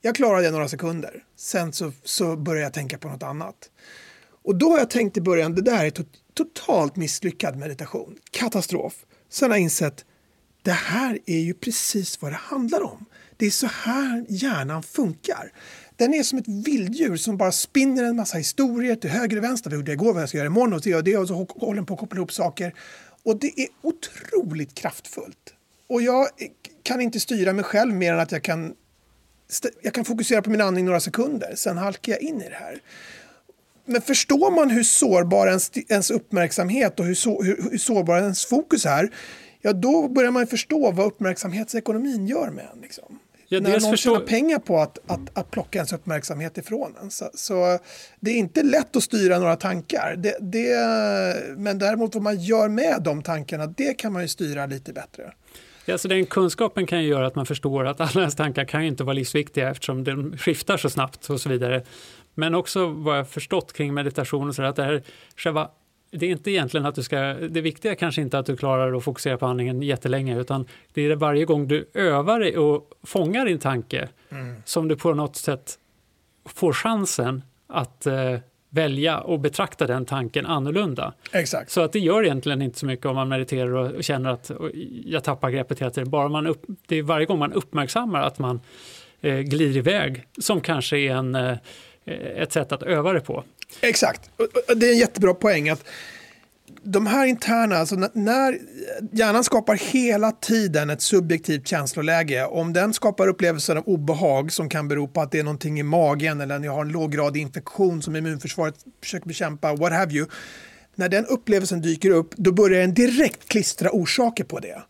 Jag 0.00 0.14
klarar 0.14 0.42
det 0.42 0.50
några 0.50 0.68
sekunder. 0.68 1.24
Sen 1.36 1.72
så, 1.72 1.92
så 2.04 2.36
börjar 2.36 2.62
jag 2.62 2.72
tänka 2.72 2.98
på 2.98 3.08
något 3.08 3.22
annat. 3.22 3.70
Och 4.44 4.56
då 4.56 4.70
har 4.70 4.78
jag 4.78 4.90
tänkt 4.90 5.16
i 5.16 5.20
början, 5.20 5.54
det 5.54 5.62
där 5.62 5.84
är 5.84 5.90
to 5.90 6.02
totalt 6.34 6.96
misslyckad 6.96 7.56
meditation. 7.56 8.16
Katastrof. 8.30 8.94
Sen 9.28 9.50
har 9.50 9.56
jag 9.56 9.62
insett, 9.62 10.04
det 10.62 10.70
här 10.72 11.18
är 11.26 11.38
ju 11.38 11.54
precis 11.54 12.22
vad 12.22 12.32
det 12.32 12.36
handlar 12.36 12.82
om. 12.82 13.04
Det 13.36 13.46
är 13.46 13.50
så 13.50 13.66
här 13.66 14.26
hjärnan 14.28 14.82
funkar. 14.82 15.52
Den 15.96 16.14
är 16.14 16.22
som 16.22 16.38
ett 16.38 16.48
vilddjur 16.48 17.16
som 17.16 17.36
bara 17.36 17.52
spinner 17.52 18.04
en 18.04 18.16
massa 18.16 18.38
historier 18.38 18.96
till 18.96 19.10
höger 19.10 19.36
och 19.36 19.44
vänster. 19.44 19.70
Vad 19.70 19.76
gjorde 19.76 19.90
jag 19.90 20.02
igår, 20.02 20.12
vad 20.12 20.22
jag 20.22 20.28
ska 20.28 20.38
göra 20.38 20.46
imorgon 20.46 20.72
och 20.72 20.80
det 20.80 20.90
gör 20.90 21.02
det 21.02 21.16
och 21.16 21.28
så 21.28 21.46
håller 21.56 21.74
den 21.74 21.86
på 21.86 21.94
att 21.94 22.00
koppla 22.00 22.16
ihop 22.16 22.32
saker. 22.32 22.74
Och 23.24 23.38
det 23.38 23.60
är 23.60 23.68
otroligt 23.82 24.74
kraftfullt. 24.74 25.54
Och 25.86 26.02
jag 26.02 26.28
kan 26.82 27.00
inte 27.00 27.20
styra 27.20 27.52
mig 27.52 27.64
själv 27.64 27.94
mer 27.94 28.12
än 28.12 28.20
att 28.20 28.32
jag 28.32 28.42
kan, 28.42 28.74
jag 29.82 29.94
kan 29.94 30.04
fokusera 30.04 30.42
på 30.42 30.50
min 30.50 30.60
andning 30.60 30.84
några 30.84 31.00
sekunder. 31.00 31.54
Sen 31.54 31.78
halkar 31.78 32.12
jag 32.12 32.22
in 32.22 32.42
i 32.42 32.48
det 32.48 32.54
här. 32.54 32.82
Men 33.84 34.02
förstår 34.02 34.50
man 34.50 34.70
hur 34.70 34.82
sårbar 34.82 35.46
ens, 35.46 35.70
ens 35.88 36.10
uppmärksamhet 36.10 37.00
och 37.00 37.06
hur, 37.06 37.14
så, 37.14 37.42
hur, 37.42 37.70
hur 37.70 37.78
sårbar 37.78 38.18
ens 38.18 38.46
fokus 38.46 38.86
är, 38.86 39.10
ja 39.60 39.72
då 39.72 40.08
börjar 40.08 40.30
man 40.30 40.46
förstå 40.46 40.90
vad 40.90 41.06
uppmärksamhetsekonomin 41.06 42.26
gör 42.26 42.50
med 42.50 42.68
en. 42.74 42.80
Liksom. 42.80 43.18
Ja, 43.48 43.60
när 43.60 43.70
någon 43.70 43.90
förstår... 43.90 44.14
tjänar 44.14 44.26
pengar 44.26 44.58
på 44.58 44.78
att, 44.78 44.98
att, 45.06 45.38
att 45.38 45.50
plocka 45.50 45.78
ens 45.78 45.92
uppmärksamhet 45.92 46.58
ifrån 46.58 46.94
en. 47.02 47.10
Så, 47.10 47.30
så, 47.34 47.78
det 48.20 48.30
är 48.30 48.36
inte 48.36 48.62
lätt 48.62 48.96
att 48.96 49.02
styra 49.02 49.38
några 49.38 49.56
tankar. 49.56 50.14
Det, 50.18 50.36
det, 50.40 50.76
men 51.56 51.78
däremot 51.78 52.14
vad 52.14 52.22
man 52.22 52.40
gör 52.40 52.68
med 52.68 53.02
de 53.02 53.22
tankarna, 53.22 53.66
det 53.66 53.94
kan 53.94 54.12
man 54.12 54.22
ju 54.22 54.28
styra 54.28 54.66
lite 54.66 54.92
bättre. 54.92 55.32
Alltså 55.92 56.08
den 56.08 56.26
kunskapen 56.26 56.86
kan 56.86 57.02
ju 57.02 57.08
göra 57.08 57.26
att 57.26 57.34
man 57.34 57.46
förstår 57.46 57.86
att 57.86 58.00
alla 58.00 58.20
ens 58.20 58.34
tankar 58.34 58.64
kan 58.64 58.82
ju 58.82 58.88
inte 58.88 59.04
vara 59.04 59.14
livsviktiga 59.14 59.70
eftersom 59.70 60.04
de 60.04 60.36
skiftar 60.38 60.76
så 60.76 60.90
snabbt 60.90 61.30
och 61.30 61.40
så 61.40 61.48
vidare. 61.48 61.82
Men 62.34 62.54
också 62.54 62.86
vad 62.86 63.18
jag 63.18 63.28
förstått 63.28 63.72
kring 63.72 63.94
meditation 63.94 64.48
och 64.48 64.54
så 64.54 64.62
att 64.62 64.76
det 64.76 64.84
här 64.84 65.02
själva 65.36 65.70
det 66.14 66.26
är 66.26 66.30
inte 66.30 66.50
egentligen 66.50 66.86
att 66.86 66.94
du 66.94 67.02
ska, 67.02 67.18
det 67.34 67.60
viktiga 67.60 67.94
kanske 67.94 68.20
inte 68.20 68.38
att 68.38 68.46
du 68.46 68.56
klarar 68.56 68.96
att 68.96 69.04
fokusera 69.04 69.38
på 69.38 69.46
andningen 69.46 69.82
jättelänge 69.82 70.40
utan 70.40 70.66
det 70.92 71.02
är 71.02 71.16
varje 71.16 71.44
gång 71.44 71.68
du 71.68 71.90
övar 71.94 72.40
dig 72.40 72.58
och 72.58 72.90
fångar 73.02 73.46
din 73.46 73.58
tanke 73.58 74.08
mm. 74.30 74.56
som 74.64 74.88
du 74.88 74.96
på 74.96 75.14
något 75.14 75.36
sätt 75.36 75.78
får 76.44 76.72
chansen 76.72 77.42
att 77.66 78.06
eh, 78.06 78.38
välja 78.70 79.20
och 79.20 79.40
betrakta 79.40 79.86
den 79.86 80.04
tanken 80.04 80.46
annorlunda. 80.46 81.12
Exakt. 81.32 81.70
Så 81.70 81.80
att 81.80 81.92
det 81.92 81.98
gör 81.98 82.24
egentligen 82.24 82.62
inte 82.62 82.78
så 82.78 82.86
mycket 82.86 83.06
om 83.06 83.14
man 83.14 83.28
mediterar 83.28 83.72
och, 83.72 84.04
känner 84.04 84.30
att 84.30 84.50
jag 85.04 85.24
tappar 85.24 85.50
greppet 85.50 85.80
hela 85.80 85.90
tiden. 85.90 86.10
Bara 86.10 86.28
man 86.28 86.46
upp, 86.46 86.62
det 86.86 86.96
är 86.96 87.02
varje 87.02 87.26
gång 87.26 87.38
man 87.38 87.52
uppmärksammar 87.52 88.20
att 88.20 88.38
man 88.38 88.60
eh, 89.20 89.38
glider 89.38 89.76
iväg 89.76 90.26
som 90.38 90.60
kanske 90.60 90.98
är 90.98 91.14
en, 91.14 91.34
eh, 91.34 91.56
ett 92.36 92.52
sätt 92.52 92.72
att 92.72 92.82
öva 92.82 93.12
det 93.12 93.20
på. 93.20 93.44
Exakt. 93.80 94.30
Det 94.76 94.86
är 94.86 94.92
en 94.92 94.98
jättebra 94.98 95.34
poäng 95.34 95.68
att 95.68 95.84
de 96.82 97.06
här 97.06 97.26
interna, 97.26 97.76
alltså 97.76 97.96
när 98.12 98.58
hjärnan 99.12 99.44
skapar 99.44 99.74
hela 99.74 100.32
tiden 100.32 100.90
ett 100.90 101.02
subjektivt 101.02 101.68
känsloläge, 101.68 102.44
om 102.44 102.72
den 102.72 102.94
skapar 102.94 103.28
upplevelsen 103.28 103.76
av 103.76 103.84
obehag 103.86 104.52
som 104.52 104.68
kan 104.68 104.88
bero 104.88 105.08
på 105.08 105.20
att 105.20 105.32
det 105.32 105.38
är 105.38 105.44
någonting 105.44 105.80
i 105.80 105.82
magen 105.82 106.40
eller 106.40 106.58
när 106.58 106.66
jag 106.66 106.72
har 106.72 106.84
en 106.84 106.92
låggradig 106.92 107.40
infektion 107.40 108.02
som 108.02 108.16
immunförsvaret 108.16 108.74
försöker 109.02 109.26
bekämpa, 109.26 109.74
what 109.74 109.92
have 109.92 110.14
you. 110.14 110.26
När 110.94 111.08
den 111.08 111.26
upplevelsen 111.26 111.80
dyker 111.80 112.10
upp, 112.10 112.34
då 112.36 112.52
börjar 112.52 112.80
den 112.80 112.94
direkt 112.94 113.48
klistra 113.48 113.90
orsaker 113.92 114.44
på 114.44 114.58
det. 114.58 114.82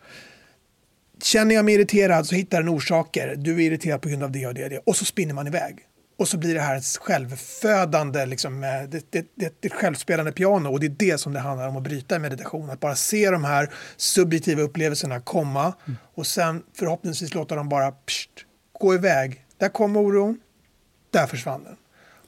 Känner 1.22 1.54
jag 1.54 1.64
mig 1.64 1.74
irriterad 1.74 2.26
så 2.26 2.34
hittar 2.34 2.58
den 2.58 2.68
orsaker. 2.68 3.34
Du 3.36 3.54
är 3.54 3.60
irriterad 3.60 4.02
på 4.02 4.08
grund 4.08 4.22
av 4.22 4.32
det 4.32 4.46
och 4.46 4.54
det 4.54 4.64
och 4.64 4.70
det. 4.70 4.78
Och 4.78 4.96
så 4.96 5.04
spinner 5.04 5.34
man 5.34 5.46
iväg. 5.46 5.78
Och 6.16 6.28
så 6.28 6.38
blir 6.38 6.54
det 6.54 6.60
här 6.60 6.76
ett 6.76 6.98
självfödande, 7.00 8.26
liksom, 8.26 8.60
det, 8.60 9.10
det, 9.10 9.26
det, 9.34 9.64
ett 9.64 9.72
självspelande 9.72 10.32
piano. 10.32 10.70
Och 10.70 10.80
det 10.80 10.86
är 10.86 10.96
det 10.98 11.18
som 11.18 11.32
det 11.32 11.40
handlar 11.40 11.68
om 11.68 11.76
att 11.76 11.82
bryta 11.82 12.16
i 12.16 12.18
meditation. 12.18 12.70
Att 12.70 12.80
bara 12.80 12.96
se 12.96 13.30
de 13.30 13.44
här 13.44 13.70
subjektiva 13.96 14.62
upplevelserna 14.62 15.20
komma 15.20 15.74
mm. 15.86 15.96
och 16.14 16.26
sen 16.26 16.62
förhoppningsvis 16.78 17.34
låta 17.34 17.54
dem 17.54 17.68
bara 17.68 17.92
pst, 17.92 18.30
gå 18.72 18.94
iväg. 18.94 19.44
Där 19.58 19.68
kom 19.68 19.96
oron, 19.96 20.40
där 21.10 21.26
försvann 21.26 21.64
den. 21.64 21.76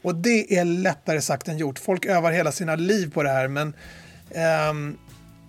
Och 0.02 0.14
det 0.14 0.58
är 0.58 0.64
lättare 0.64 1.20
sagt 1.20 1.48
än 1.48 1.58
gjort. 1.58 1.78
Folk 1.78 2.06
övar 2.06 2.32
hela 2.32 2.52
sina 2.52 2.74
liv 2.74 3.12
på 3.12 3.22
det 3.22 3.28
här 3.28 3.48
men 3.48 3.74
um, 4.70 4.98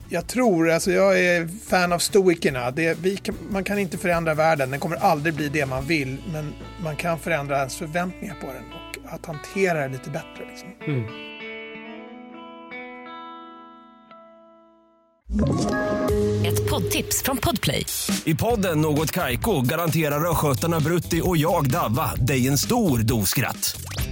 jag 0.09 0.27
tror, 0.27 0.69
alltså 0.69 0.91
jag 0.91 1.19
är 1.19 1.47
fan 1.69 1.93
av 1.93 1.99
stoikerna. 1.99 2.71
Det, 2.71 2.97
vi, 3.01 3.19
man 3.49 3.63
kan 3.63 3.79
inte 3.79 3.97
förändra 3.97 4.33
världen, 4.33 4.71
den 4.71 4.79
kommer 4.79 4.97
aldrig 4.97 5.33
bli 5.33 5.49
det 5.49 5.65
man 5.65 5.85
vill. 5.85 6.17
Men 6.33 6.53
man 6.83 6.95
kan 6.95 7.19
förändra 7.19 7.57
ens 7.57 7.75
förväntningar 7.75 8.35
på 8.41 8.47
den 8.47 8.63
och 8.73 9.13
att 9.13 9.25
hantera 9.25 9.87
det 9.87 9.87
lite 9.87 10.09
bättre. 10.09 10.45
Liksom. 10.49 10.69
Mm. 10.85 11.27
Ett 16.45 16.69
poddtips 16.69 17.23
från 17.23 17.37
Podplay. 17.37 17.85
I 18.25 18.35
podden 18.35 18.81
Något 18.81 19.11
Kaiko 19.11 19.61
garanterar 19.61 20.31
östgötarna 20.31 20.79
Brutti 20.79 21.21
och 21.23 21.37
jag, 21.37 21.69
Davva, 21.69 22.15
dig 22.15 22.47
en 22.47 22.57
stor 22.57 22.99
dos 22.99 23.29
skratt. 23.29 23.81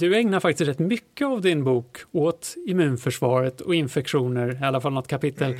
Du 0.00 0.16
ägnar 0.16 0.40
faktiskt 0.40 0.68
rätt 0.68 0.78
mycket 0.78 1.26
av 1.26 1.40
din 1.40 1.64
bok 1.64 1.98
åt 2.12 2.54
immunförsvaret 2.66 3.60
och 3.60 3.74
infektioner, 3.74 4.58
i 4.62 4.64
alla 4.64 4.80
fall 4.80 4.92
något 4.92 5.08
kapitel. 5.08 5.56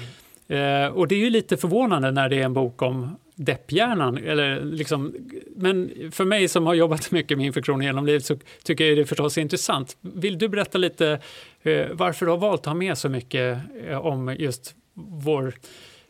Mm. 0.49 0.85
Eh, 0.85 0.93
och 0.93 1.09
det 1.09 1.15
är 1.15 1.19
ju 1.19 1.31
lite 1.31 1.57
förvånande 1.57 2.11
när 2.11 2.29
det 2.29 2.37
är 2.37 2.45
en 2.45 2.55
bok 2.55 2.83
om 2.83 3.17
depphjärnan. 3.35 4.19
Eller 4.19 4.61
liksom, 4.61 5.15
men 5.57 5.91
för 6.13 6.25
mig 6.25 6.49
som 6.49 6.67
har 6.67 6.75
jobbat 6.75 7.11
mycket 7.11 7.39
med 7.39 7.47
infektioner 7.47 7.87
genom 7.87 8.07
livet 8.07 8.25
så 8.25 8.39
tycker 8.63 8.85
jag 8.85 8.97
det 8.97 9.07
förstås 9.07 9.37
är 9.39 9.43
intressant. 9.43 9.97
Vill 10.01 10.39
du 10.39 10.49
berätta 10.49 10.79
lite 10.79 11.21
eh, 11.63 11.87
varför 11.93 12.27
du 12.27 12.33
har 12.33 12.39
valt 12.39 12.61
att 12.61 12.67
ha 12.67 12.75
med 12.75 12.99
så 12.99 13.09
mycket 13.09 13.59
eh, 13.89 14.07
om 14.07 14.37
just 14.39 14.75
vår 14.95 15.55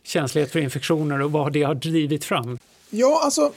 känslighet 0.03 0.51
för 0.51 0.59
infektioner 0.59 1.21
och 1.21 1.31
vad 1.31 1.53
det 1.53 1.63
har 1.63 1.75
drivit 1.75 2.25
fram? 2.25 2.57
Ja, 2.89 3.21
alltså 3.23 3.51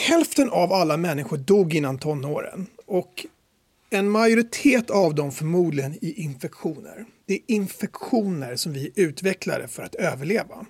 hälften 0.00 0.50
av 0.50 0.72
alla 0.72 0.96
människor 0.96 1.36
dog 1.36 1.74
innan 1.74 1.98
tonåren. 1.98 2.66
Och 2.86 3.26
en 3.90 4.10
majoritet 4.10 4.90
av 4.90 5.14
dem 5.14 5.32
förmodligen 5.32 5.98
i 6.04 6.22
infektioner. 6.22 7.04
Det 7.26 7.34
är 7.34 7.40
infektioner 7.46 8.56
som 8.56 8.72
vi 8.72 8.92
utvecklade 8.94 9.68
för 9.68 9.82
att 9.82 9.94
överleva. 9.94 10.66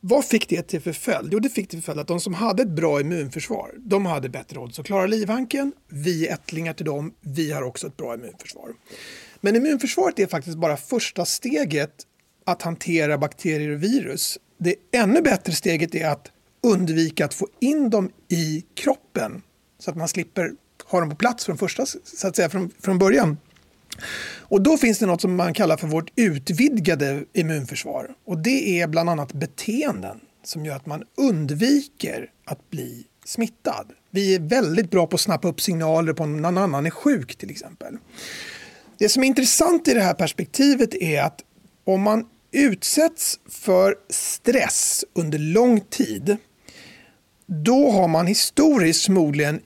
Vad 0.00 0.24
fick 0.24 0.48
det 0.48 0.62
till 0.62 0.80
för 0.80 0.92
följd? 0.92 1.32
Jo, 1.32 1.38
det 1.38 1.48
fick 1.48 1.68
till 1.68 1.82
följd 1.82 2.00
att 2.00 2.08
de 2.08 2.20
som 2.20 2.34
hade 2.34 2.62
ett 2.62 2.68
bra 2.68 3.00
immunförsvar, 3.00 3.74
de 3.76 4.06
hade 4.06 4.28
bättre 4.28 4.58
odds 4.58 4.78
att 4.78 4.86
klara 4.86 5.06
livhanken. 5.06 5.72
Vi 5.88 6.26
är 6.26 6.34
ättlingar 6.34 6.72
till 6.72 6.86
dem, 6.86 7.14
vi 7.20 7.52
har 7.52 7.62
också 7.62 7.86
ett 7.86 7.96
bra 7.96 8.14
immunförsvar. 8.14 8.74
Men 9.40 9.56
immunförsvaret 9.56 10.18
är 10.18 10.26
faktiskt 10.26 10.56
bara 10.56 10.76
första 10.76 11.24
steget 11.24 11.90
att 12.44 12.62
hantera 12.62 13.18
bakterier 13.18 13.70
och 13.70 13.82
virus. 13.82 14.38
Det 14.58 14.74
ännu 14.92 15.22
bättre 15.22 15.52
steget 15.52 15.94
är 15.94 16.08
att 16.08 16.30
undvika 16.62 17.24
att 17.24 17.34
få 17.34 17.48
in 17.60 17.90
dem 17.90 18.10
i 18.28 18.64
kroppen 18.74 19.42
så 19.78 19.90
att 19.90 19.96
man 19.96 20.08
slipper 20.08 20.52
ha 20.84 21.00
dem 21.00 21.10
på 21.10 21.16
plats 21.16 21.44
från 21.44 21.58
första, 21.58 21.86
så 21.86 22.28
att 22.28 22.36
säga, 22.36 22.48
från, 22.50 22.70
från 22.80 22.98
början. 22.98 23.36
Och 24.38 24.62
då 24.62 24.76
finns 24.76 24.98
det 24.98 25.06
något 25.06 25.20
som 25.20 25.36
man 25.36 25.54
kallar 25.54 25.76
för 25.76 25.86
vårt 25.86 26.10
utvidgade 26.16 27.24
immunförsvar. 27.32 28.14
Och 28.24 28.38
det 28.38 28.80
är 28.80 28.86
bland 28.86 29.10
annat 29.10 29.32
beteenden 29.32 30.20
som 30.44 30.64
gör 30.66 30.76
att 30.76 30.86
man 30.86 31.04
undviker 31.16 32.30
att 32.44 32.70
bli 32.70 33.04
smittad. 33.24 33.92
Vi 34.10 34.34
är 34.34 34.40
väldigt 34.40 34.90
bra 34.90 35.06
på 35.06 35.14
att 35.14 35.20
snappa 35.20 35.48
upp 35.48 35.60
signaler 35.60 36.12
på 36.12 36.22
om 36.22 36.42
någon 36.42 36.58
annan 36.58 36.86
är 36.86 36.90
sjuk 36.90 37.36
till 37.36 37.50
exempel. 37.50 37.96
Det 38.98 39.08
som 39.08 39.22
är 39.22 39.26
intressant 39.26 39.88
i 39.88 39.94
det 39.94 40.00
här 40.00 40.14
perspektivet 40.14 40.94
är 40.94 41.22
att 41.22 41.40
om 41.84 42.02
man 42.02 42.26
utsätts 42.52 43.40
för 43.48 43.94
stress 44.10 45.04
under 45.14 45.38
lång 45.38 45.80
tid 45.80 46.36
då 47.48 47.90
har 47.90 48.08
man 48.08 48.26
historiskt 48.26 49.04
förmodligen 49.04 49.60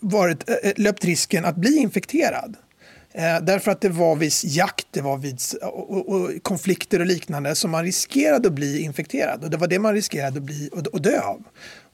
varit, 0.00 0.50
eh, 0.50 0.56
eh, 0.62 0.72
löpt 0.76 1.04
risken 1.04 1.44
att 1.44 1.56
bli 1.56 1.76
infekterad. 1.76 2.56
Eh, 3.12 3.40
därför 3.42 3.70
att 3.70 3.80
det 3.80 3.88
var 3.88 4.16
viss 4.16 4.44
jakt, 4.44 4.86
det 4.90 5.00
var 5.00 5.16
vid 5.16 5.40
eh, 5.62 5.68
och, 5.68 6.08
och, 6.08 6.30
konflikter 6.42 7.00
och 7.00 7.06
liknande 7.06 7.54
som 7.54 7.70
man 7.70 7.84
riskerade 7.84 8.48
att 8.48 8.54
bli 8.54 8.80
infekterad. 8.80 9.44
Och 9.44 9.50
det 9.50 9.56
var 9.56 9.66
det 9.66 9.78
man 9.78 9.94
riskerade 9.94 10.36
att 10.36 10.42
bli 10.42 10.70
och, 10.72 10.86
och 10.86 11.02
dö 11.02 11.20
av. 11.20 11.42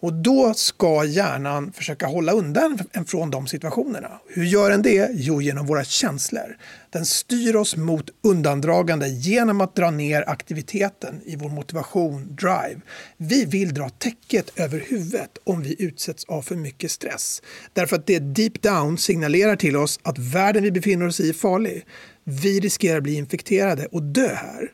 Och 0.02 0.12
då 0.12 0.54
ska 0.54 1.04
hjärnan 1.04 1.72
försöka 1.72 2.06
hålla 2.06 2.32
undan 2.32 2.78
från 3.06 3.30
de 3.30 3.46
situationerna. 3.46 4.08
Hur 4.28 4.44
gör 4.44 4.70
den 4.70 4.82
det? 4.82 5.10
Jo, 5.12 5.42
genom 5.42 5.66
våra 5.66 5.84
känslor. 5.84 6.56
Den 6.90 7.06
styr 7.06 7.56
oss 7.56 7.76
mot 7.76 8.10
undandragande 8.22 9.08
genom 9.08 9.60
att 9.60 9.76
dra 9.76 9.90
ner 9.90 10.24
aktiviteten 10.28 11.20
i 11.24 11.36
vår 11.36 11.48
motivation, 11.48 12.36
drive. 12.36 12.80
Vi 13.16 13.44
vill 13.44 13.74
dra 13.74 13.88
täcket 13.88 14.58
över 14.58 14.84
huvudet 14.88 15.38
om 15.44 15.62
vi 15.62 15.76
utsätts 15.78 16.24
av 16.24 16.42
för 16.42 16.56
mycket 16.56 16.90
stress. 16.90 17.42
Därför 17.72 17.96
att 17.96 18.06
det 18.06 18.18
deep 18.18 18.62
down 18.62 18.98
signalerar 18.98 19.56
till 19.56 19.76
oss 19.76 20.00
att 20.02 20.18
världen 20.18 20.62
vi 20.62 20.70
befinner 20.70 21.06
oss 21.06 21.20
i 21.20 21.28
är 21.28 21.32
farlig. 21.32 21.86
Vi 22.24 22.60
riskerar 22.60 22.96
att 22.96 23.02
bli 23.02 23.14
infekterade 23.14 23.86
och 23.86 24.02
dö 24.02 24.34
här. 24.34 24.72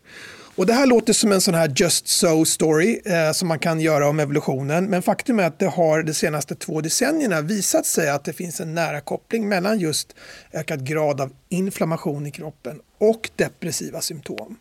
Och 0.59 0.67
det 0.67 0.73
här 0.73 0.87
låter 0.87 1.13
som 1.13 1.33
en 1.33 1.41
sån 1.41 1.55
här 1.55 1.73
just 1.77 2.09
so 2.09 2.45
story 2.45 3.01
eh, 3.05 3.33
som 3.33 3.49
man 3.49 3.59
kan 3.59 3.81
göra 3.81 4.09
om 4.09 4.21
evolutionen. 4.21 4.87
Men 4.87 5.03
faktum 5.03 5.41
är 5.41 5.45
att 5.45 5.59
det 5.59 5.67
har 5.67 6.03
de 6.03 6.15
senaste 6.15 6.55
två 6.55 6.81
decennierna 6.81 7.41
visat 7.41 7.87
sig 7.87 8.11
att 8.11 8.25
det 8.25 8.33
finns 8.33 8.61
en 8.61 8.75
nära 8.75 9.01
koppling 9.01 9.49
mellan 9.49 9.79
just 9.79 10.15
ökad 10.53 10.87
grad 10.87 11.21
av 11.21 11.31
inflammation 11.49 12.27
i 12.27 12.31
kroppen 12.31 12.81
och 12.99 13.31
depressiva 13.37 14.01
symptom. 14.01 14.57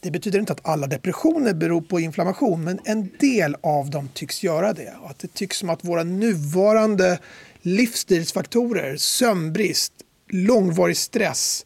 Det 0.00 0.10
betyder 0.10 0.38
inte 0.38 0.52
att 0.52 0.68
alla 0.68 0.86
depressioner 0.86 1.54
beror 1.54 1.80
på 1.80 2.00
inflammation, 2.00 2.64
men 2.64 2.80
en 2.84 3.10
del 3.20 3.56
av 3.60 3.90
dem 3.90 4.08
tycks 4.14 4.42
göra 4.42 4.72
det. 4.72 4.94
Och 5.02 5.10
att 5.10 5.18
det 5.18 5.34
tycks 5.34 5.58
som 5.58 5.70
att 5.70 5.84
våra 5.84 6.04
nuvarande 6.04 7.18
livsstilsfaktorer, 7.62 8.96
sömnbrist, 8.96 9.92
långvarig 10.28 10.96
stress, 10.96 11.64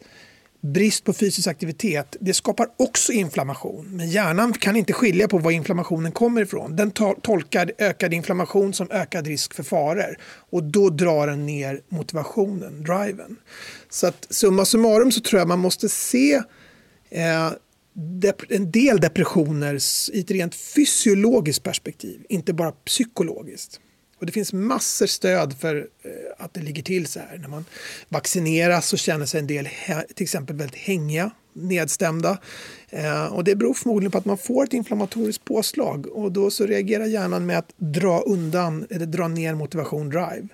brist 0.61 1.05
på 1.05 1.13
fysisk 1.13 1.49
aktivitet, 1.49 2.17
det 2.21 2.35
skapar 2.35 2.69
också 2.77 3.13
inflammation. 3.13 3.97
Men 3.97 4.11
hjärnan 4.11 4.53
kan 4.53 4.77
inte 4.77 4.93
skilja 4.93 5.29
på 5.29 5.39
var 5.39 5.51
inflammationen 5.51 6.13
kommer 6.13 6.43
ifrån. 6.43 6.77
Den 6.77 6.91
tolkar 7.23 7.73
ökad 7.79 8.15
inflammation 8.15 8.75
som 8.75 8.91
ökad 8.91 9.27
risk 9.27 9.55
för 9.55 9.63
faror. 9.63 10.17
Och 10.51 10.65
då 10.65 10.91
drar 10.91 11.27
den 11.27 11.47
ner 11.47 11.81
motivationen, 11.89 12.85
driven. 12.85 13.37
Så 13.91 14.07
att 14.07 14.27
summa 14.31 14.65
summarum 14.65 15.13
så 15.13 15.21
tror 15.21 15.39
jag 15.39 15.49
man 15.49 15.59
måste 15.59 15.89
se 15.89 16.35
eh, 17.11 17.53
en 18.49 18.71
del 18.71 19.01
depressioner 19.01 19.79
i 20.13 20.21
ett 20.21 20.31
rent 20.31 20.55
fysiologiskt 20.55 21.63
perspektiv, 21.63 22.21
inte 22.29 22.53
bara 22.53 22.73
psykologiskt. 22.73 23.81
Och 24.21 24.27
det 24.27 24.33
finns 24.33 24.53
massor 24.53 25.07
stöd 25.07 25.57
för 25.59 25.77
eh, 25.77 26.45
att 26.45 26.55
det 26.55 26.61
ligger 26.61 26.83
till 26.83 27.07
så 27.07 27.21
här. 27.21 27.39
När 27.39 27.49
man 27.49 27.65
vaccineras 28.09 28.89
så 28.89 28.97
känner 28.97 29.27
sig 29.27 29.41
en 29.41 29.47
del 29.47 29.69
till 30.15 30.25
exempel 30.25 30.57
väldigt 30.57 30.81
hängiga, 30.81 31.31
nedstämda. 31.53 32.39
Eh, 32.89 33.27
och 33.27 33.45
det 33.45 33.57
beror 33.57 33.75
förmodligen 33.75 34.11
på 34.11 34.19
att 34.19 34.25
man 34.25 34.39
får 34.39 34.65
ett 34.65 34.73
inflammatoriskt 34.73 35.45
påslag 35.45 36.07
och 36.07 36.33
då 36.33 36.51
så 36.51 36.67
reagerar 36.67 37.05
hjärnan 37.05 37.47
med 37.47 37.59
att 37.59 37.73
dra 37.77 38.21
undan 38.21 38.87
eller 38.91 39.07
dra 39.07 39.29
ner 39.29 39.55
motivation 39.55 40.09
drive. 40.09 40.49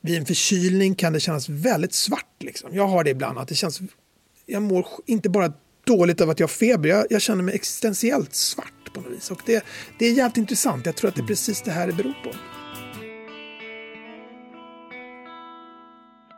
Vid 0.00 0.18
en 0.18 0.26
förkylning 0.26 0.94
kan 0.94 1.12
det 1.12 1.20
kännas 1.20 1.48
väldigt 1.48 1.94
svart. 1.94 2.36
Liksom. 2.40 2.70
Jag 2.72 2.86
har 2.86 3.04
det 3.04 3.10
ibland. 3.10 3.38
att 3.38 3.48
det 3.48 3.54
känns, 3.54 3.80
Jag 4.46 4.62
mår 4.62 4.86
inte 5.06 5.28
bara 5.28 5.52
dåligt 5.84 6.20
av 6.20 6.30
att 6.30 6.40
jag 6.40 6.46
har 6.46 6.52
feber, 6.52 6.88
jag, 6.88 7.06
jag 7.10 7.22
känner 7.22 7.42
mig 7.42 7.54
existentiellt 7.54 8.34
svart 8.34 8.94
på 8.94 9.00
något 9.00 9.12
vis. 9.12 9.30
Och 9.30 9.40
det, 9.46 9.64
det 9.98 10.06
är 10.06 10.12
jävligt 10.12 10.36
intressant. 10.36 10.86
Jag 10.86 10.96
tror 10.96 11.08
att 11.08 11.14
det 11.14 11.22
är 11.22 11.26
precis 11.26 11.62
det 11.62 11.70
här 11.70 11.86
det 11.86 11.92
beror 11.92 12.14
på. 12.24 12.30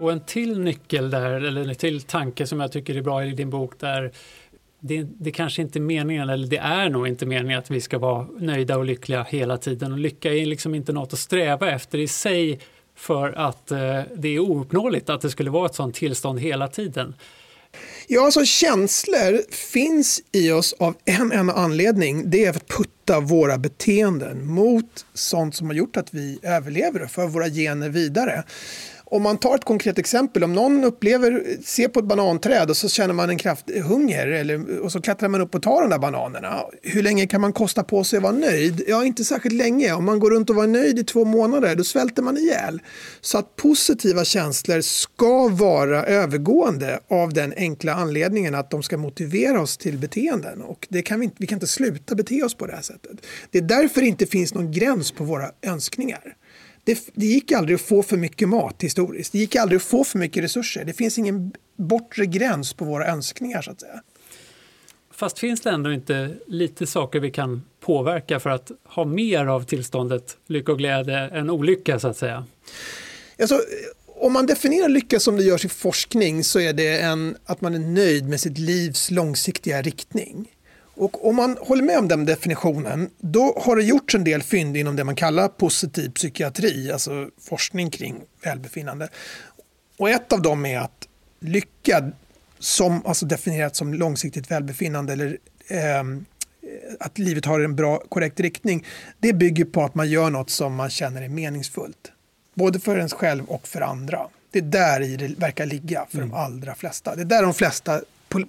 Och 0.03 0.13
en 0.13 0.21
till 0.21 0.61
nyckel 0.61 1.11
där, 1.11 1.31
eller 1.31 1.69
en 1.69 1.75
till 1.75 2.03
tanke 2.03 2.47
som 2.47 2.61
jag 2.61 2.73
tycker 2.73 2.97
är 2.97 3.03
bra 3.03 3.25
i 3.25 3.31
din 3.31 3.51
bok 3.51 3.81
där 3.81 4.13
det, 4.81 5.07
det 5.19 5.31
kanske 5.31 5.63
inte 5.63 5.79
är 5.79 5.81
meningen, 5.81 6.29
eller 6.29 6.47
det 6.47 6.57
är 6.57 6.89
nog 6.89 7.09
inte 7.09 7.27
meningen 7.27 7.59
att 7.59 7.71
vi 7.71 7.81
ska 7.81 7.99
vara 7.99 8.27
nöjda 8.39 8.79
och 8.79 8.85
lyckliga 8.85 9.23
hela 9.23 9.59
tiden. 9.59 9.93
Och 9.93 9.99
lycka 9.99 10.35
är 10.35 10.47
liksom 10.47 10.75
inte 10.75 10.93
något 10.93 11.13
att 11.13 11.19
sträva 11.19 11.71
efter 11.71 11.99
i 11.99 12.09
sig 12.09 12.61
för 12.97 13.33
att 13.33 13.71
eh, 13.71 14.01
det 14.17 14.29
är 14.29 14.39
ouppnåeligt 14.39 15.11
att 15.11 15.21
det 15.21 15.31
skulle 15.31 15.51
vara 15.51 15.67
ett 15.67 15.75
sånt 15.75 15.95
tillstånd 15.95 16.41
hela 16.41 16.69
tiden. 16.69 17.15
Ja, 18.07 18.25
alltså 18.25 18.45
känslor 18.45 19.53
finns 19.73 20.23
i 20.33 20.51
oss 20.51 20.75
av 20.79 20.95
en 21.05 21.33
enda 21.33 21.53
anledning. 21.53 22.31
Det 22.31 22.45
är 22.45 22.51
att 22.51 22.69
putta 22.69 23.21
våra 23.21 23.59
beteenden 23.59 24.47
mot 24.47 25.07
sånt 25.15 25.55
som 25.55 25.67
har 25.67 25.75
gjort 25.75 25.97
att 25.97 26.15
vi 26.15 26.39
överlever 26.43 27.03
och 27.03 27.11
för 27.11 27.27
våra 27.27 27.49
gener 27.49 27.89
vidare 27.89 28.45
om 29.13 29.23
man 29.23 29.39
tar 29.39 29.55
ett 29.55 29.65
konkret 29.65 29.99
exempel, 29.99 30.45
om 30.45 30.53
någon 30.53 30.85
upplever, 30.85 31.45
ser 31.65 31.89
på 31.89 32.01
ett 32.01 32.07
bananträd 32.07 32.71
och 32.71 32.77
så 32.77 32.89
känner 32.89 33.15
man 33.15 33.31
en 33.31 33.39
kraftig 33.39 33.81
hunger 33.81 34.27
eller, 34.27 34.81
och 34.81 34.93
så 34.93 35.01
klättrar 35.01 35.29
man 35.29 35.41
upp 35.41 35.55
och 35.55 35.63
tar 35.63 35.81
de 35.81 35.91
där 35.91 35.99
bananerna. 35.99 36.63
Hur 36.83 37.03
länge 37.03 37.27
kan 37.27 37.41
man 37.41 37.53
kosta 37.53 37.85
på 37.85 38.05
sig 38.05 38.17
att 38.17 38.23
vara 38.23 38.33
nöjd? 38.33 38.83
Ja, 38.89 39.05
inte 39.05 39.25
särskilt 39.25 39.55
länge. 39.55 39.93
Om 39.93 40.05
man 40.05 40.19
går 40.19 40.31
runt 40.31 40.51
och 40.51 40.57
var 40.57 40.67
nöjd 40.67 40.99
i 40.99 41.05
två 41.05 41.25
månader, 41.25 41.77
då 41.77 41.85
svälter 41.85 42.23
man 42.23 42.39
ihjäl. 42.39 42.81
Så 43.21 43.39
att 43.39 43.57
positiva 43.57 44.25
känslor 44.25 44.81
ska 44.81 45.49
vara 45.49 46.05
övergående 46.05 47.01
av 47.09 47.33
den 47.33 47.55
enkla 47.57 47.95
anledningen 47.95 48.55
att 48.55 48.71
de 48.71 48.83
ska 48.83 48.97
motivera 48.97 49.61
oss 49.61 49.77
till 49.77 49.99
beteenden. 49.99 50.63
Och 50.63 50.87
det 50.91 51.03
kan 51.03 51.21
vi, 51.21 51.25
inte, 51.25 51.37
vi 51.39 51.47
kan 51.47 51.57
inte 51.57 51.67
sluta 51.67 52.15
bete 52.15 52.43
oss 52.43 52.55
på 52.55 52.67
det 52.67 52.75
här 52.75 52.83
sättet. 52.83 53.27
Det 53.51 53.59
är 53.59 53.63
därför 53.63 54.01
det 54.01 54.07
inte 54.07 54.27
finns 54.27 54.55
någon 54.55 54.73
gräns 54.73 55.13
på 55.13 55.25
våra 55.25 55.51
önskningar 55.63 56.37
det, 56.85 57.11
det, 57.15 57.27
gick 57.27 57.53
aldrig 57.53 57.75
att 57.75 57.81
få 57.81 58.03
för 58.03 58.17
mycket 58.17 58.49
mat 58.49 58.83
historiskt. 58.83 59.33
Det 59.33 59.39
gick 59.39 59.57
aldrig 59.57 59.77
att 59.77 59.83
få 59.83 60.05
för 60.05 60.19
mycket 60.19 60.45
resurser. 60.45 60.85
Det 60.85 60.93
finns 60.93 61.19
ingen 61.19 61.53
bortre 61.77 62.27
gräns 62.27 62.73
på 62.73 62.85
våra 62.85 63.07
önskningar 63.07 63.63
så 63.63 63.71
att 63.71 63.81
säga. 63.81 64.03
Fast 65.11 65.39
finns 65.39 65.61
det 65.61 65.71
ändå 65.71 65.93
inte 65.93 66.35
lite 66.47 66.87
saker 66.87 67.21
vi 67.21 67.31
kan 67.31 67.63
påverka 67.81 68.41
för 68.41 68.51
att 68.51 68.71
ha 68.85 69.05
mer 69.05 69.47
av 69.47 69.65
tillståndet 69.65 70.37
lycka 70.47 70.73
och 70.73 70.79
glädje 70.79 71.19
än 71.19 71.51
olycka 71.51 71.99
så 71.99 72.09
att 72.09 72.17
säga? 72.17 72.45
Alltså, 73.41 73.61
om 74.07 74.33
man 74.33 74.47
definierar 74.47 74.89
lycka 74.89 75.21
som 75.21 75.37
det 75.37 75.43
görs 75.43 75.65
i 75.65 75.69
forskning 75.69 76.45
så 76.45 76.61
är 76.61 76.73
det 76.73 77.01
en, 77.01 77.37
att 77.45 77.61
man 77.61 77.75
är 77.75 77.79
nöjd 77.79 78.29
med 78.29 78.41
sitt 78.41 78.59
livs 78.59 79.11
långsiktiga 79.11 79.83
riktning. 79.83 80.51
Och 81.03 81.29
om 81.29 81.37
man 81.37 81.59
håller 81.61 81.83
med 81.83 81.99
om 81.99 82.09
den 82.09 82.25
definitionen, 82.25 83.11
då 83.19 83.59
har 83.61 83.77
det 83.77 83.83
gjorts 83.83 84.15
en 84.15 84.25
del 84.25 84.43
fynd 84.43 84.77
inom 84.77 84.97
det 84.97 85.05
man 85.05 85.15
kallar 85.15 85.49
positiv 85.49 86.11
psykiatri, 86.11 86.93
alltså 86.93 87.29
forskning 87.41 87.91
kring 87.91 88.21
välbefinnande. 88.45 89.09
Och 89.99 90.11
ett 90.11 90.33
av 90.33 90.43
dem 90.43 90.67
är 90.67 90.79
att 90.79 91.09
lycka, 91.41 92.11
som 92.59 93.07
alltså 93.07 93.27
definierat 93.27 93.77
som 93.77 93.95
långsiktigt 93.95 94.51
välbefinnande 94.51 95.13
eller 95.13 95.39
eh, 95.69 96.03
att 97.01 97.19
livet 97.19 97.45
har 97.45 97.61
en 97.61 97.77
bra, 97.77 98.03
korrekt 98.09 98.41
riktning, 98.41 98.87
det 99.19 99.33
bygger 99.33 99.65
på 99.65 99.83
att 99.83 99.95
man 99.95 100.11
gör 100.11 100.31
något 100.31 100.51
som 100.51 100.75
man 100.75 100.91
känner 100.91 101.23
är 101.23 101.29
meningsfullt. 101.29 102.13
Både 102.55 102.81
för 102.81 102.97
ens 102.97 103.13
själv 103.13 103.45
och 103.45 103.69
för 103.69 103.81
andra. 103.81 104.21
Det 104.51 104.59
är 104.59 104.63
där 104.63 105.01
i 105.01 105.17
det 105.17 105.29
verkar 105.39 105.67
ligga 105.67 106.07
för 106.11 106.19
mm. 106.19 106.31
de 106.31 106.37
allra 106.37 106.75
flesta. 106.75 107.15
Det 107.15 107.23
är 107.23 107.25
där 107.25 107.43
de 107.43 107.55
flesta 107.55 108.01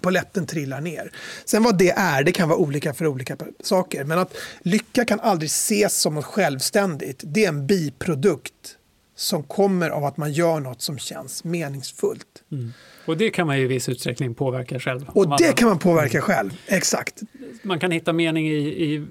poletten 0.02 0.46
trillar 0.46 0.82
ner. 0.82 1.12
Sen 1.46 1.64
vad 1.64 1.78
det 1.78 1.90
är, 1.90 2.24
det 2.24 2.32
kan 2.32 2.50
vara 2.50 2.60
olika 2.60 2.94
för 2.94 3.08
olika 3.08 3.38
saker. 3.60 4.04
Men 4.04 4.20
att 4.20 4.38
lycka 4.62 5.06
kan 5.06 5.20
aldrig 5.20 5.48
ses 5.48 5.98
som 5.98 6.16
något 6.16 6.26
självständigt. 6.26 7.22
Det 7.24 7.46
är 7.46 7.50
en 7.50 7.68
biprodukt 7.68 8.78
som 9.16 9.44
kommer 9.44 9.90
av 9.90 10.06
att 10.06 10.18
man 10.18 10.34
gör 10.34 10.60
något 10.60 10.82
som 10.82 10.98
känns 10.98 11.44
meningsfullt. 11.44 12.44
Mm. 12.52 12.74
Och 13.06 13.18
det 13.18 13.30
kan 13.30 13.48
man 13.48 13.58
ju 13.58 13.64
i 13.64 13.68
viss 13.68 13.90
utsträckning 13.90 14.36
påverka 14.36 14.80
själv. 14.80 15.10
Och 15.10 15.38
det 15.38 15.54
kan 15.54 15.68
man 15.68 15.80
påverka 15.80 16.22
själv, 16.22 16.58
exakt. 16.68 17.22
Man 17.62 17.80
kan 17.80 17.92
hitta 17.92 18.14
mening 18.14 18.48
i, 18.48 18.58
i 18.58 19.06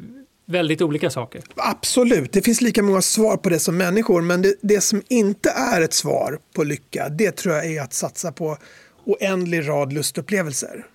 väldigt 0.46 0.82
olika 0.82 1.10
saker. 1.10 1.42
Absolut, 1.56 2.32
det 2.32 2.42
finns 2.42 2.60
lika 2.60 2.82
många 2.82 3.02
svar 3.02 3.36
på 3.36 3.48
det 3.48 3.58
som 3.58 3.76
människor. 3.76 4.22
Men 4.22 4.42
det, 4.42 4.54
det 4.60 4.80
som 4.80 5.02
inte 5.08 5.50
är 5.50 5.80
ett 5.80 5.94
svar 5.94 6.38
på 6.54 6.64
lycka, 6.64 7.08
det 7.08 7.30
tror 7.36 7.54
jag 7.54 7.66
är 7.66 7.82
att 7.82 7.94
satsa 7.94 8.32
på 8.32 8.58
oändlig 9.04 9.68
rad 9.68 9.92
lustupplevelser. 9.92 10.86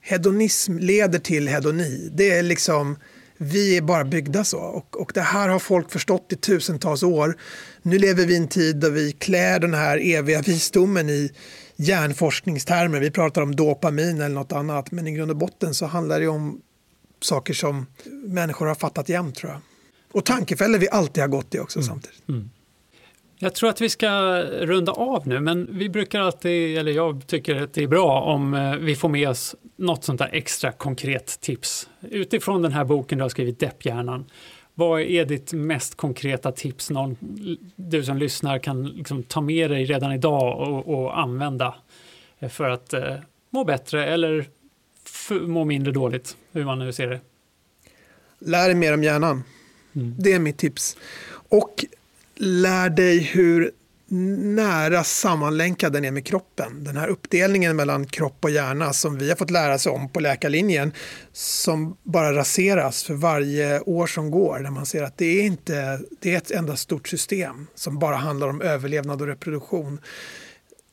Hedonism 0.00 0.78
leder 0.78 1.18
till 1.18 1.48
hedoni. 1.48 2.10
Det 2.12 2.30
är 2.30 2.42
liksom, 2.42 2.96
vi 3.38 3.76
är 3.76 3.82
bara 3.82 4.04
byggda 4.04 4.44
så. 4.44 4.58
Och, 4.58 5.00
och 5.00 5.10
det 5.14 5.20
här 5.20 5.48
har 5.48 5.58
folk 5.58 5.90
förstått 5.90 6.26
i 6.28 6.36
tusentals 6.36 7.02
år. 7.02 7.36
Nu 7.82 7.98
lever 7.98 8.26
vi 8.26 8.34
i 8.34 8.36
en 8.36 8.48
tid 8.48 8.76
då 8.76 8.90
vi 8.90 9.12
klär 9.12 9.58
den 9.58 9.74
här 9.74 9.98
eviga 10.02 10.42
visdomen 10.42 11.10
i 11.10 11.32
hjärnforskningstermer. 11.76 13.00
Vi 13.00 13.10
pratar 13.10 13.42
om 13.42 13.56
dopamin 13.56 14.20
eller 14.20 14.34
något 14.34 14.52
annat. 14.52 14.90
Men 14.90 15.06
i 15.06 15.12
grund 15.12 15.30
och 15.30 15.36
botten 15.36 15.74
så 15.74 15.86
handlar 15.86 16.20
det 16.20 16.28
om 16.28 16.60
saker 17.20 17.54
som 17.54 17.86
människor 18.26 18.66
har 18.66 18.74
fattat 18.74 19.08
jämt 19.08 19.34
tror 19.34 19.52
jag. 19.52 19.60
Och 20.12 20.24
tankefällor 20.24 20.78
vi 20.78 20.88
alltid 20.88 21.22
har 21.22 21.28
gått 21.28 21.54
i 21.54 21.58
också 21.58 21.78
mm. 21.78 21.86
samtidigt. 21.86 22.28
Mm. 22.28 22.50
Jag 23.44 23.54
tror 23.54 23.70
att 23.70 23.80
vi 23.80 23.88
ska 23.88 24.40
runda 24.42 24.92
av 24.92 25.28
nu, 25.28 25.40
men 25.40 25.68
vi 25.78 25.88
brukar 25.88 26.20
alltid, 26.20 26.78
eller 26.78 26.92
jag 26.92 27.26
tycker 27.26 27.62
att 27.62 27.72
det 27.72 27.82
är 27.82 27.86
bra 27.86 28.20
om 28.20 28.54
eh, 28.54 28.76
vi 28.76 28.96
får 28.96 29.08
med 29.08 29.28
oss 29.28 29.54
något 29.76 30.04
sånt 30.04 30.18
där 30.18 30.30
extra 30.32 30.72
konkret 30.72 31.40
tips. 31.40 31.88
Utifrån 32.00 32.62
den 32.62 32.72
här 32.72 32.84
boken 32.84 33.18
du 33.18 33.24
har 33.24 33.28
skrivit, 33.28 33.58
Depphjärnan, 33.58 34.24
vad 34.74 35.00
är 35.00 35.24
ditt 35.24 35.52
mest 35.52 35.94
konkreta 35.96 36.52
tips 36.52 36.90
någon, 36.90 37.16
du 37.76 38.04
som 38.04 38.18
lyssnar 38.18 38.58
kan 38.58 38.86
liksom 38.86 39.22
ta 39.22 39.40
med 39.40 39.70
dig 39.70 39.84
redan 39.84 40.12
idag 40.12 40.60
och, 40.60 40.94
och 40.94 41.18
använda 41.18 41.74
för 42.50 42.70
att 42.70 42.92
eh, 42.92 43.14
må 43.50 43.64
bättre 43.64 44.06
eller 44.06 44.46
må 45.30 45.64
mindre 45.64 45.92
dåligt, 45.92 46.36
hur 46.52 46.64
man 46.64 46.78
nu 46.78 46.92
ser 46.92 47.06
det? 47.06 47.20
Lär 48.38 48.66
dig 48.66 48.74
mer 48.74 48.94
om 48.94 49.04
hjärnan. 49.04 49.42
Mm. 49.92 50.14
Det 50.18 50.32
är 50.32 50.38
mitt 50.38 50.58
tips. 50.58 50.96
Och 51.48 51.84
lär 52.36 52.90
dig 52.90 53.18
hur 53.18 53.70
nära 54.08 55.04
sammanlänkad 55.04 55.92
den 55.92 56.04
är 56.04 56.10
med 56.10 56.26
kroppen. 56.26 56.84
Den 56.84 56.96
här 56.96 57.08
uppdelningen 57.08 57.76
mellan 57.76 58.06
kropp 58.06 58.44
och 58.44 58.50
hjärna 58.50 58.92
som 58.92 59.18
vi 59.18 59.28
har 59.28 59.36
fått 59.36 59.50
lära 59.50 59.74
oss 59.74 59.86
om 59.86 60.08
på 60.08 60.20
läkarlinjen 60.20 60.92
som 61.32 61.96
bara 62.02 62.32
raseras 62.32 63.04
för 63.04 63.14
varje 63.14 63.80
år 63.80 64.06
som 64.06 64.30
går. 64.30 64.58
När 64.58 64.70
man 64.70 64.86
ser 64.86 65.02
att 65.02 65.18
det 65.18 65.40
är, 65.40 65.42
inte, 65.42 66.00
det 66.20 66.34
är 66.34 66.36
ett 66.36 66.50
enda 66.50 66.76
stort 66.76 67.08
system 67.08 67.66
som 67.74 67.98
bara 67.98 68.16
handlar 68.16 68.48
om 68.48 68.60
överlevnad 68.60 69.22
och 69.22 69.28
reproduktion. 69.28 70.00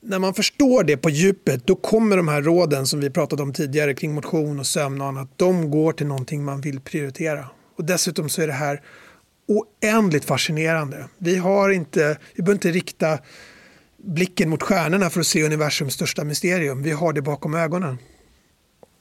När 0.03 0.19
man 0.19 0.33
förstår 0.33 0.83
det 0.83 0.97
på 0.97 1.09
djupet 1.09 1.67
då 1.67 1.75
kommer 1.75 2.17
de 2.17 2.27
här 2.27 2.41
råden 2.41 2.87
som 2.87 2.99
vi 2.99 3.09
pratade 3.09 3.43
om 3.43 3.53
tidigare 3.53 3.93
kring 3.93 4.13
motion 4.13 4.59
och 4.59 4.67
sömn 4.67 5.01
och 5.01 5.07
annat, 5.07 5.29
de 5.35 5.71
går 5.71 5.93
till 5.93 6.07
någonting 6.07 6.43
man 6.43 6.61
vill 6.61 6.79
prioritera. 6.79 7.45
Och 7.77 7.85
dessutom 7.85 8.29
så 8.29 8.41
är 8.41 8.47
det 8.47 8.53
här 8.53 8.81
oändligt 9.47 10.25
fascinerande. 10.25 11.09
Vi, 11.17 11.37
har 11.37 11.69
inte, 11.69 12.17
vi 12.35 12.43
behöver 12.43 12.55
inte 12.55 12.71
rikta 12.71 13.19
blicken 13.97 14.49
mot 14.49 14.63
stjärnorna 14.63 15.09
för 15.09 15.19
att 15.19 15.27
se 15.27 15.43
universums 15.43 15.93
största 15.93 16.23
mysterium. 16.23 16.83
Vi 16.83 16.91
har 16.91 17.13
det 17.13 17.21
bakom 17.21 17.53
ögonen. 17.53 17.97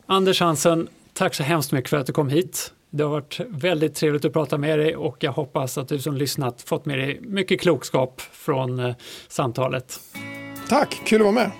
Anders 0.06 0.40
Hansen, 0.40 0.88
tack 1.14 1.34
så 1.34 1.42
hemskt 1.42 1.72
mycket 1.72 1.90
för 1.90 1.96
att 1.96 2.06
du 2.06 2.12
kom 2.12 2.28
hit. 2.28 2.72
Det 2.90 3.02
har 3.02 3.10
varit 3.10 3.40
väldigt 3.48 3.94
trevligt 3.94 4.24
att 4.24 4.32
prata 4.32 4.58
med 4.58 4.78
dig 4.78 4.96
och 4.96 5.16
jag 5.20 5.32
hoppas 5.32 5.78
att 5.78 5.88
du 5.88 5.98
som 5.98 6.16
lyssnat 6.16 6.62
fått 6.62 6.86
med 6.86 6.98
dig 6.98 7.20
mycket 7.22 7.60
klokskap 7.60 8.20
från 8.20 8.78
eh, 8.78 8.94
samtalet. 9.28 10.00
Tack, 10.68 11.02
kul 11.06 11.20
att 11.20 11.24
vara 11.24 11.34
med. 11.34 11.50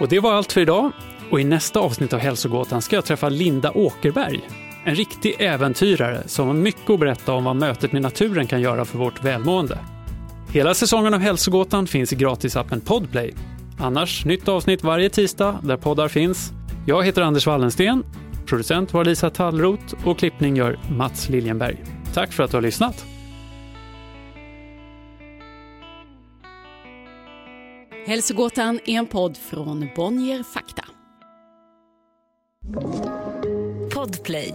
Och 0.00 0.08
det 0.08 0.20
var 0.20 0.32
allt 0.32 0.52
för 0.52 0.60
idag. 0.60 0.92
Och 1.30 1.40
i 1.40 1.44
nästa 1.44 1.80
avsnitt 1.80 2.12
av 2.12 2.20
Hälsogåtan 2.20 2.82
ska 2.82 2.96
jag 2.96 3.04
träffa 3.04 3.28
Linda 3.28 3.70
Åkerberg. 3.70 4.67
En 4.84 4.94
riktig 4.94 5.36
äventyrare 5.38 6.28
som 6.28 6.46
har 6.46 6.54
mycket 6.54 6.90
att 6.90 7.00
berätta 7.00 7.32
om 7.32 7.44
vad 7.44 7.56
mötet 7.56 7.92
med 7.92 8.02
naturen 8.02 8.46
kan 8.46 8.60
göra 8.60 8.84
för 8.84 8.98
vårt 8.98 9.24
välmående. 9.24 9.78
Hela 10.52 10.74
säsongen 10.74 11.14
av 11.14 11.20
Hälsogåtan 11.20 11.86
finns 11.86 12.12
i 12.12 12.16
gratisappen 12.16 12.80
Podplay. 12.80 13.34
Annars 13.78 14.24
nytt 14.24 14.48
avsnitt 14.48 14.84
varje 14.84 15.10
tisdag 15.10 15.58
där 15.62 15.76
poddar 15.76 16.08
finns. 16.08 16.52
Jag 16.86 17.04
heter 17.04 17.22
Anders 17.22 17.46
Wallensten, 17.46 18.04
producent 18.46 18.92
var 18.92 19.04
Lisa 19.04 19.30
Tallroth 19.30 19.94
och 20.04 20.18
klippning 20.18 20.56
gör 20.56 20.78
Mats 20.90 21.28
Liljenberg. 21.28 21.84
Tack 22.14 22.32
för 22.32 22.42
att 22.42 22.50
du 22.50 22.56
har 22.56 22.62
lyssnat. 22.62 23.04
Hälsogåtan 28.06 28.80
är 28.84 28.98
en 28.98 29.06
podd 29.06 29.36
från 29.36 29.88
Bonnier 29.96 30.42
Fakta. 30.42 30.84
Podplay. 34.08 34.54